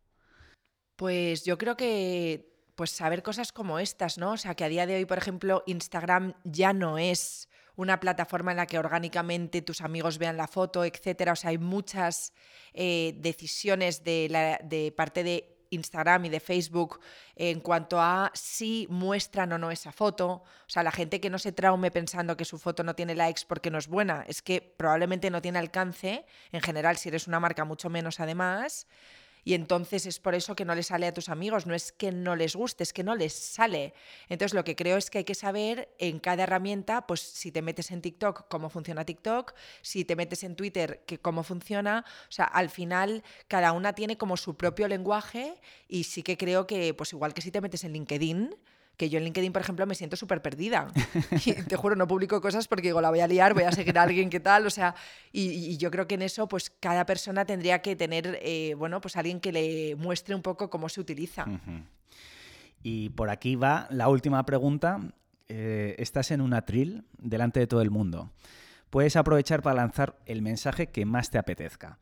Pues 1.02 1.46
yo 1.46 1.58
creo 1.58 1.76
que 1.76 2.54
pues 2.76 2.92
saber 2.92 3.24
cosas 3.24 3.52
como 3.52 3.80
estas, 3.80 4.20
¿no? 4.20 4.34
O 4.34 4.38
sea, 4.38 4.54
que 4.54 4.66
a 4.66 4.70
día 4.70 4.86
de 4.86 4.98
hoy, 4.98 5.06
por 5.06 5.18
ejemplo, 5.18 5.64
Instagram 5.66 6.36
ya 6.44 6.74
no 6.74 7.00
es 7.00 7.50
una 7.76 8.00
plataforma 8.00 8.52
en 8.52 8.58
la 8.58 8.68
que 8.68 8.78
orgánicamente 8.78 9.64
tus 9.64 9.82
amigos 9.82 10.20
vean 10.20 10.38
la 10.38 10.48
foto, 10.48 10.86
etcétera. 10.86 11.32
O 11.32 11.36
sea, 11.36 11.50
hay 11.50 11.58
muchas 11.58 12.34
eh, 12.76 13.16
decisiones 13.18 14.04
de, 14.04 14.28
la, 14.30 14.60
de 14.64 14.92
parte 14.92 15.24
de 15.24 15.58
Instagram 15.72 16.26
y 16.26 16.30
de 16.30 16.40
Facebook 16.40 17.00
en 17.36 17.62
cuanto 17.62 18.00
a 18.00 18.30
si 18.36 18.86
muestran 18.92 19.54
o 19.54 19.58
no 19.58 19.72
esa 19.72 19.92
foto. 19.92 20.28
O 20.28 20.68
sea, 20.68 20.84
la 20.84 20.92
gente 20.92 21.20
que 21.20 21.32
no 21.32 21.40
se 21.40 21.52
traume 21.52 21.90
pensando 21.90 22.38
que 22.38 22.46
su 22.46 22.60
foto 22.60 22.84
no 22.84 22.94
tiene 22.94 23.16
likes 23.16 23.42
porque 23.48 23.72
no 23.72 23.80
es 23.80 23.88
buena, 23.88 24.24
es 24.28 24.44
que 24.44 24.62
probablemente 24.62 25.32
no 25.32 25.42
tiene 25.42 25.58
alcance, 25.58 26.28
en 26.52 26.62
general 26.62 26.98
si 26.98 27.10
eres 27.10 27.28
una 27.28 27.40
marca 27.40 27.66
mucho 27.66 27.90
menos 27.90 28.20
además 28.20 28.86
y 29.44 29.54
entonces 29.54 30.06
es 30.06 30.20
por 30.20 30.36
eso 30.36 30.56
que 30.56 30.66
no 30.66 30.76
le 30.76 30.84
sale 30.84 31.08
a 31.08 31.14
tus 31.14 31.30
amigos, 31.30 31.66
no 31.66 31.74
es 31.74 31.92
que 31.92 32.12
no 32.12 32.36
les 32.36 32.56
guste, 32.56 32.84
es 32.84 32.94
que 32.94 33.04
no 33.04 33.16
les 33.16 33.34
sale. 33.34 33.94
Entonces 34.30 34.54
lo 34.54 34.64
que 34.64 34.76
creo 34.76 34.98
es 34.98 35.10
que 35.10 35.20
hay 35.20 35.24
que 35.24 35.36
saber 35.36 35.90
en 35.98 36.20
cada 36.20 36.44
herramienta, 36.44 37.08
pues 37.08 37.22
si 37.22 37.52
te 37.52 37.62
metes 37.62 37.92
en 37.92 38.02
TikTok, 38.02 38.48
cómo 38.48 38.70
funciona 38.70 39.06
TikTok, 39.06 39.54
si 39.82 40.06
te 40.06 40.16
metes 40.16 40.44
en 40.44 40.56
Twitter, 40.56 41.04
que 41.06 41.20
cómo 41.20 41.44
funciona, 41.44 42.06
o 42.30 42.32
sea, 42.32 42.46
al 42.46 42.70
final 42.70 43.24
cada 43.48 43.72
una 43.72 43.94
tiene 43.94 44.18
como 44.18 44.38
su 44.38 44.56
propio 44.56 44.88
lenguaje 44.88 45.60
y 45.88 46.04
sí 46.04 46.24
que 46.24 46.38
creo 46.38 46.68
que 46.68 46.94
pues 46.94 47.14
igual 47.14 47.34
que 47.34 47.42
si 47.42 47.52
te 47.52 47.62
metes 47.62 47.84
en 47.84 47.94
LinkedIn, 47.94 48.56
que 49.02 49.10
yo 49.10 49.18
en 49.18 49.24
LinkedIn, 49.24 49.52
por 49.52 49.64
ejemplo, 49.64 49.88
me 49.88 49.96
siento 49.96 50.16
súper 50.16 50.44
perdida. 50.44 50.88
Y 51.44 51.54
te 51.54 51.76
juro, 51.76 51.96
no 51.96 52.08
publico 52.08 52.40
cosas 52.40 52.68
porque 52.68 52.90
digo, 52.90 53.02
la 53.02 53.10
voy 53.10 53.20
a 53.20 53.28
liar, 53.28 53.56
voy 53.56 53.64
a 53.64 53.72
seguir 53.72 53.98
a 53.98 54.04
alguien 54.04 54.30
que 54.30 54.40
tal, 54.40 54.68
o 54.68 54.70
sea, 54.70 54.94
y, 55.32 55.76
yo 55.78 55.90
creo 55.90 56.06
que 56.08 56.14
en 56.14 56.22
eso, 56.22 56.48
pues 56.48 56.70
cada 56.70 57.08
persona 57.08 57.44
tendría 57.44 57.82
que 57.82 57.96
tener, 57.96 58.38
eh, 58.44 58.76
bueno, 58.78 59.02
pues 59.02 59.18
alguien 59.18 59.40
que 59.40 59.52
le 59.52 59.96
muestre 59.96 60.36
un 60.36 60.44
poco 60.44 60.70
cómo 60.70 60.88
se 60.88 61.02
utiliza. 61.02 61.48
Y 62.84 63.10
por 63.10 63.32
aquí 63.32 63.56
va 63.56 63.88
la 63.90 64.08
última 64.08 64.46
pregunta. 64.46 65.00
Eh, 65.48 65.96
estás 65.98 66.30
en 66.30 66.42
un 66.42 66.54
atril 66.54 67.04
delante 67.18 67.60
de 67.60 67.66
todo 67.66 67.82
el 67.82 67.90
mundo. 67.90 68.30
Puedes 68.92 69.16
aprovechar 69.16 69.64
para 69.64 69.78
lanzar 69.78 70.20
el 70.28 70.44
mensaje 70.44 70.92
que 70.92 71.06
más 71.06 71.32
te 71.32 71.40
apetezca. 71.40 71.98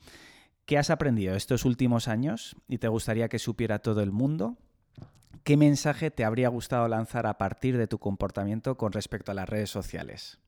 ¿Qué 0.66 0.78
has 0.78 0.90
aprendido 0.90 1.36
estos 1.36 1.64
últimos 1.64 2.10
años 2.10 2.58
y 2.68 2.78
te 2.78 2.90
gustaría 2.90 3.30
que 3.30 3.40
supiera 3.40 3.80
todo 3.80 4.02
el 4.04 4.12
mundo? 4.12 4.58
¿Qué 5.44 5.58
mensaje 5.58 6.12
te 6.12 6.26
habría 6.26 6.50
gustado 6.50 6.88
lanzar 6.88 7.28
a 7.28 7.38
partir 7.38 7.78
de 7.78 7.88
tu 7.88 8.00
comportamiento 8.00 8.78
con 8.78 8.92
respecto 8.92 9.32
a 9.32 9.36
las 9.36 9.50
redes 9.50 9.70
sociales? 9.70 10.40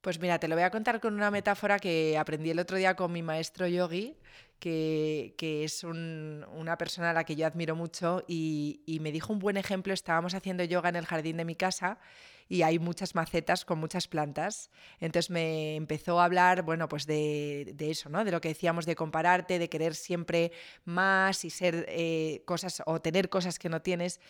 Pues 0.00 0.20
mira, 0.20 0.38
te 0.38 0.46
lo 0.46 0.54
voy 0.54 0.62
a 0.62 0.70
contar 0.70 1.00
con 1.00 1.14
una 1.14 1.30
metáfora 1.30 1.78
que 1.78 2.16
aprendí 2.16 2.50
el 2.50 2.60
otro 2.60 2.76
día 2.76 2.94
con 2.94 3.10
mi 3.10 3.22
maestro 3.22 3.66
yogi, 3.66 4.16
que, 4.60 5.34
es 5.64 5.82
una 5.82 6.78
persona 6.78 7.10
a 7.10 7.12
la 7.12 7.24
que 7.24 7.34
yo 7.34 7.46
admiro 7.46 7.74
mucho 7.74 8.22
y, 8.28 8.82
y 8.86 9.00
me 9.00 9.10
dijo 9.10 9.32
un 9.32 9.40
buen 9.40 9.56
ejemplo. 9.56 9.92
Estábamos 9.92 10.34
haciendo 10.34 10.62
yoga 10.62 10.90
en 10.90 10.96
el 10.96 11.06
jardín 11.06 11.38
de 11.38 11.44
mi 11.44 11.56
casa 11.56 11.98
y 12.48 12.62
hay 12.62 12.78
muchas 12.78 13.14
macetas 13.14 13.64
con 13.64 13.78
muchas 13.78 14.08
plantas. 14.08 14.70
Entonces 15.00 15.30
me 15.30 15.76
empezó 15.76 16.20
a 16.20 16.24
hablar, 16.24 16.62
bueno, 16.62 16.88
pues 16.88 17.06
de, 17.06 17.74
eso, 17.78 18.08
¿no? 18.08 18.24
De 18.24 18.30
lo 18.30 18.40
que 18.40 18.48
decíamos 18.48 18.86
de 18.86 18.96
compararte, 18.96 19.58
de 19.58 19.68
querer 19.68 19.94
siempre 19.94 20.52
más 20.84 21.44
y 21.44 21.50
ser 21.50 21.86
eh, 21.88 22.42
cosas 22.44 22.82
o 22.86 23.00
tener 23.00 23.28
cosas 23.28 23.58
que 23.58 23.68
no 23.68 23.82
tienes. 23.82 24.20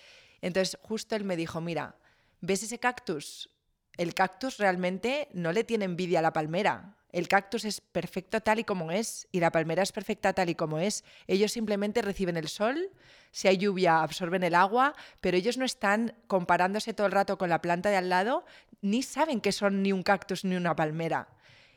Entonces 0.40 0.78
justo 0.82 1.16
él 1.16 1.24
me 1.24 1.36
dijo, 1.36 1.60
mira, 1.60 1.96
¿ves 2.40 2.62
ese 2.62 2.78
cactus? 2.78 3.50
El 3.96 4.14
cactus 4.14 4.58
realmente 4.58 5.28
no 5.32 5.52
le 5.52 5.64
tiene 5.64 5.84
envidia 5.84 6.18
a 6.18 6.22
la 6.22 6.32
palmera. 6.32 6.95
El 7.16 7.28
cactus 7.28 7.64
es 7.64 7.80
perfecto 7.80 8.42
tal 8.42 8.58
y 8.58 8.64
como 8.64 8.92
es 8.92 9.26
y 9.32 9.40
la 9.40 9.50
palmera 9.50 9.82
es 9.82 9.90
perfecta 9.90 10.34
tal 10.34 10.50
y 10.50 10.54
como 10.54 10.78
es. 10.78 11.02
Ellos 11.26 11.50
simplemente 11.50 12.02
reciben 12.02 12.36
el 12.36 12.46
sol, 12.46 12.90
si 13.30 13.48
hay 13.48 13.56
lluvia 13.56 14.02
absorben 14.02 14.42
el 14.42 14.54
agua, 14.54 14.94
pero 15.22 15.38
ellos 15.38 15.56
no 15.56 15.64
están 15.64 16.14
comparándose 16.26 16.92
todo 16.92 17.06
el 17.06 17.14
rato 17.14 17.38
con 17.38 17.48
la 17.48 17.62
planta 17.62 17.88
de 17.88 17.96
al 17.96 18.10
lado, 18.10 18.44
ni 18.82 19.02
saben 19.02 19.40
que 19.40 19.52
son 19.52 19.82
ni 19.82 19.92
un 19.92 20.02
cactus 20.02 20.44
ni 20.44 20.56
una 20.56 20.76
palmera. 20.76 21.26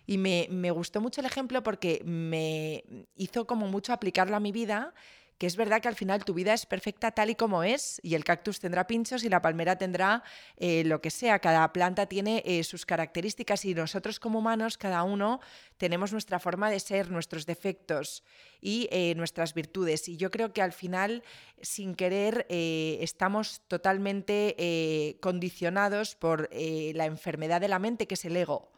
Y 0.06 0.17
me, 0.17 0.49
me 0.52 0.71
gustó 0.71 0.99
mucho 0.99 1.21
el 1.21 1.28
ejemplo 1.28 1.63
porque 1.63 2.02
me 2.04 2.84
hizo 3.15 3.47
como 3.47 3.69
mucho 3.69 3.93
aplicarlo 3.93 4.36
a 4.36 4.41
mi 4.41 4.52
vida 4.52 4.93
que 5.39 5.47
es 5.47 5.56
verdad 5.56 5.82
que 5.82 5.88
al 5.88 5.95
final 5.95 6.25
tu 6.25 6.34
vida 6.34 6.54
es 6.54 6.65
perfecta 6.65 7.12
tal 7.12 7.30
y 7.30 7.36
como 7.36 7.63
es 7.63 8.02
y 8.04 8.15
el 8.15 8.25
cactus 8.25 8.60
tendrá 8.60 8.86
pinchos 8.88 9.23
y 9.23 9.30
la 9.30 9.41
palmera 9.41 9.78
tendrá 9.78 10.21
eh, 10.58 10.84
lo 10.84 11.02
que 11.02 11.10
sea. 11.10 11.39
Cada 11.39 11.71
planta 11.71 12.08
tiene 12.08 12.43
eh, 12.45 12.62
sus 12.65 12.86
características 12.86 13.63
y 13.63 13.73
nosotros 13.73 14.19
como 14.19 14.39
humanos, 14.39 14.78
cada 14.78 15.02
uno, 15.04 15.39
tenemos 15.78 16.12
nuestra 16.12 16.39
forma 16.39 16.69
de 16.69 16.82
ser, 16.82 17.10
nuestros 17.10 17.45
defectos 17.45 18.21
y 18.60 18.89
eh, 18.91 19.13
nuestras 19.15 19.54
virtudes. 19.54 20.10
Y 20.10 20.17
yo 20.17 20.30
creo 20.30 20.52
que 20.52 20.62
al 20.62 20.73
final, 20.73 21.23
sin 21.62 21.95
querer, 21.95 22.45
estamos 22.49 23.62
totalmente 23.69 25.17
condicionados 25.21 26.15
por 26.15 26.49
la 26.52 27.06
enfermedad 27.06 27.62
de 27.62 27.69
la 27.69 27.80
mente, 27.80 28.08
que 28.08 28.15
es 28.15 28.25
el 28.25 28.36
ego. 28.36 28.69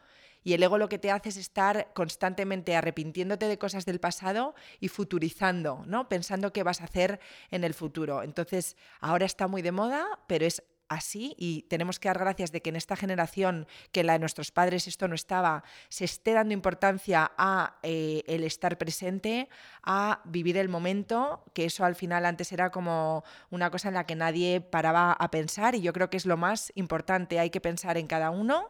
Y 0.44 0.54
el 0.54 0.64
ego 0.64 0.78
lo 0.78 0.90
que 0.90 1.00
te 1.00 1.12
hace 1.12 1.30
es 1.30 1.38
estar 1.38 1.92
constantemente 1.94 2.76
arrepintiéndote 2.76 3.48
de 3.48 3.58
cosas 3.58 3.86
del 3.86 4.00
pasado 4.00 4.56
y 4.80 4.88
futurizando, 4.88 5.84
¿no? 5.86 6.10
Pensando 6.10 6.54
qué 6.54 6.64
vas 6.64 6.82
a 6.82 6.86
hacer 6.86 7.20
en 7.52 7.64
el 7.64 7.74
futuro. 7.74 8.24
Entonces, 8.24 8.76
ahora 9.00 9.26
está 9.26 9.48
muy 9.48 9.62
de 9.62 9.72
moda, 9.72 10.08
pero 10.28 10.46
es 10.46 10.64
así 10.92 11.36
y 11.38 11.64
tenemos 11.64 12.00
que 12.00 12.10
dar 12.10 12.20
gracias 12.20 12.52
de 12.52 12.62
que 12.62 12.70
en 12.70 12.76
esta 12.76 12.96
generación, 12.96 13.66
que 13.92 14.04
la 14.04 14.14
de 14.14 14.20
nuestros 14.20 14.52
padres 14.52 14.88
esto 14.88 15.08
no 15.08 15.16
estaba, 15.16 15.64
se 15.88 16.04
esté 16.06 16.34
dando 16.34 16.54
importancia 16.54 17.32
a 17.38 17.78
eh, 17.82 18.24
el 18.28 18.44
estar 18.44 18.78
presente, 18.78 19.48
a 19.84 20.22
vivir 20.26 20.58
el 20.58 20.68
momento, 20.68 21.46
que 21.54 21.66
eso 21.66 21.86
al 21.86 21.96
final 21.96 22.26
antes 22.26 22.52
era 22.52 22.72
como 22.72 23.24
una 23.50 23.72
cosa 23.72 23.88
en 23.88 23.94
la 23.94 24.06
que 24.06 24.16
nadie 24.16 24.60
paraba 24.60 25.14
a 25.14 25.32
pensar 25.32 25.76
y 25.76 25.82
yo 25.82 25.94
creo 25.94 26.10
que 26.10 26.18
es 26.18 26.26
lo 26.26 26.36
más 26.36 26.74
importante, 26.76 27.40
hay 27.40 27.50
que 27.50 27.62
pensar 27.62 27.98
en 27.98 28.08
cada 28.08 28.30
uno 28.30 28.70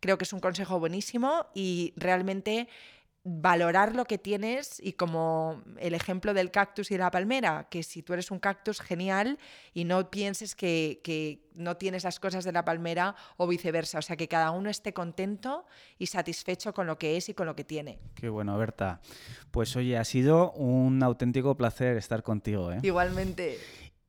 Creo 0.00 0.18
que 0.18 0.24
es 0.24 0.32
un 0.32 0.40
consejo 0.40 0.78
buenísimo 0.78 1.46
y 1.54 1.92
realmente 1.96 2.68
valorar 3.24 3.94
lo 3.94 4.04
que 4.06 4.16
tienes 4.16 4.80
y 4.82 4.94
como 4.94 5.62
el 5.78 5.92
ejemplo 5.92 6.32
del 6.32 6.50
cactus 6.50 6.90
y 6.90 6.94
de 6.94 7.00
la 7.00 7.10
palmera, 7.10 7.68
que 7.70 7.82
si 7.82 8.02
tú 8.02 8.14
eres 8.14 8.30
un 8.30 8.38
cactus, 8.38 8.80
genial, 8.80 9.38
y 9.74 9.84
no 9.84 10.10
pienses 10.10 10.54
que, 10.54 11.42
no 11.54 11.76
tienes 11.76 12.04
las 12.04 12.20
cosas 12.20 12.44
de 12.44 12.52
la 12.52 12.64
palmera 12.64 13.16
o 13.36 13.46
viceversa, 13.46 13.98
o 13.98 14.02
sea, 14.02 14.16
que 14.16 14.28
cada 14.28 14.50
uno 14.52 14.70
esté 14.70 14.94
contento 14.94 15.66
y 15.98 16.06
satisfecho 16.06 16.72
con 16.72 16.86
lo 16.86 16.98
que 16.98 17.16
es 17.16 17.28
y 17.28 17.34
con 17.34 17.46
lo 17.46 17.56
que 17.56 17.64
tiene. 17.64 17.98
Qué 18.14 18.28
bueno, 18.28 18.56
Berta. 18.56 19.00
Pues 19.50 19.76
oye, 19.76 19.98
ha 19.98 20.04
sido 20.04 20.52
un 20.52 21.02
auténtico 21.02 21.56
placer 21.56 21.96
estar 21.96 22.22
contigo. 22.22 22.72
¿eh? 22.72 22.78
Igualmente. 22.82 23.58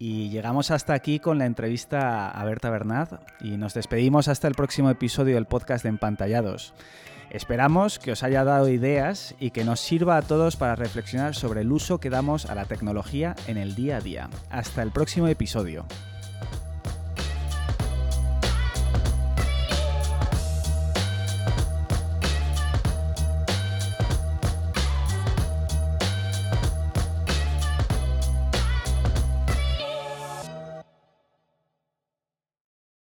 Y 0.02 0.30
llegamos 0.30 0.72
hasta 0.72 0.94
aquí 0.94 1.20
con 1.20 1.40
la 1.40 1.46
entrevista 1.46 2.30
a 2.30 2.46
Berta 2.46 2.70
Bernat 2.70 3.20
y 3.42 3.58
nos 3.58 3.74
despedimos 3.74 4.30
hasta 4.30 4.48
el 4.48 4.56
próximo 4.56 4.90
episodio 4.90 5.36
del 5.36 5.46
podcast 5.46 5.84
de 5.84 5.90
Empantallados. 5.90 6.74
Esperamos 7.32 8.00
que 8.00 8.14
os 8.14 8.24
haya 8.24 8.46
dado 8.46 8.70
ideas 8.70 9.36
y 9.42 9.52
que 9.52 9.66
nos 9.66 9.82
sirva 9.82 10.16
a 10.16 10.22
todos 10.22 10.56
para 10.56 10.78
reflexionar 10.78 11.36
sobre 11.36 11.62
el 11.62 11.72
uso 11.74 12.00
que 12.00 12.10
damos 12.10 12.46
a 12.46 12.56
la 12.56 12.64
tecnología 12.64 13.36
en 13.48 13.58
el 13.58 13.76
día 13.76 13.98
a 13.98 14.00
día. 14.00 14.30
Hasta 14.50 14.84
el 14.84 14.92
próximo 14.92 15.28
episodio. 15.28 15.86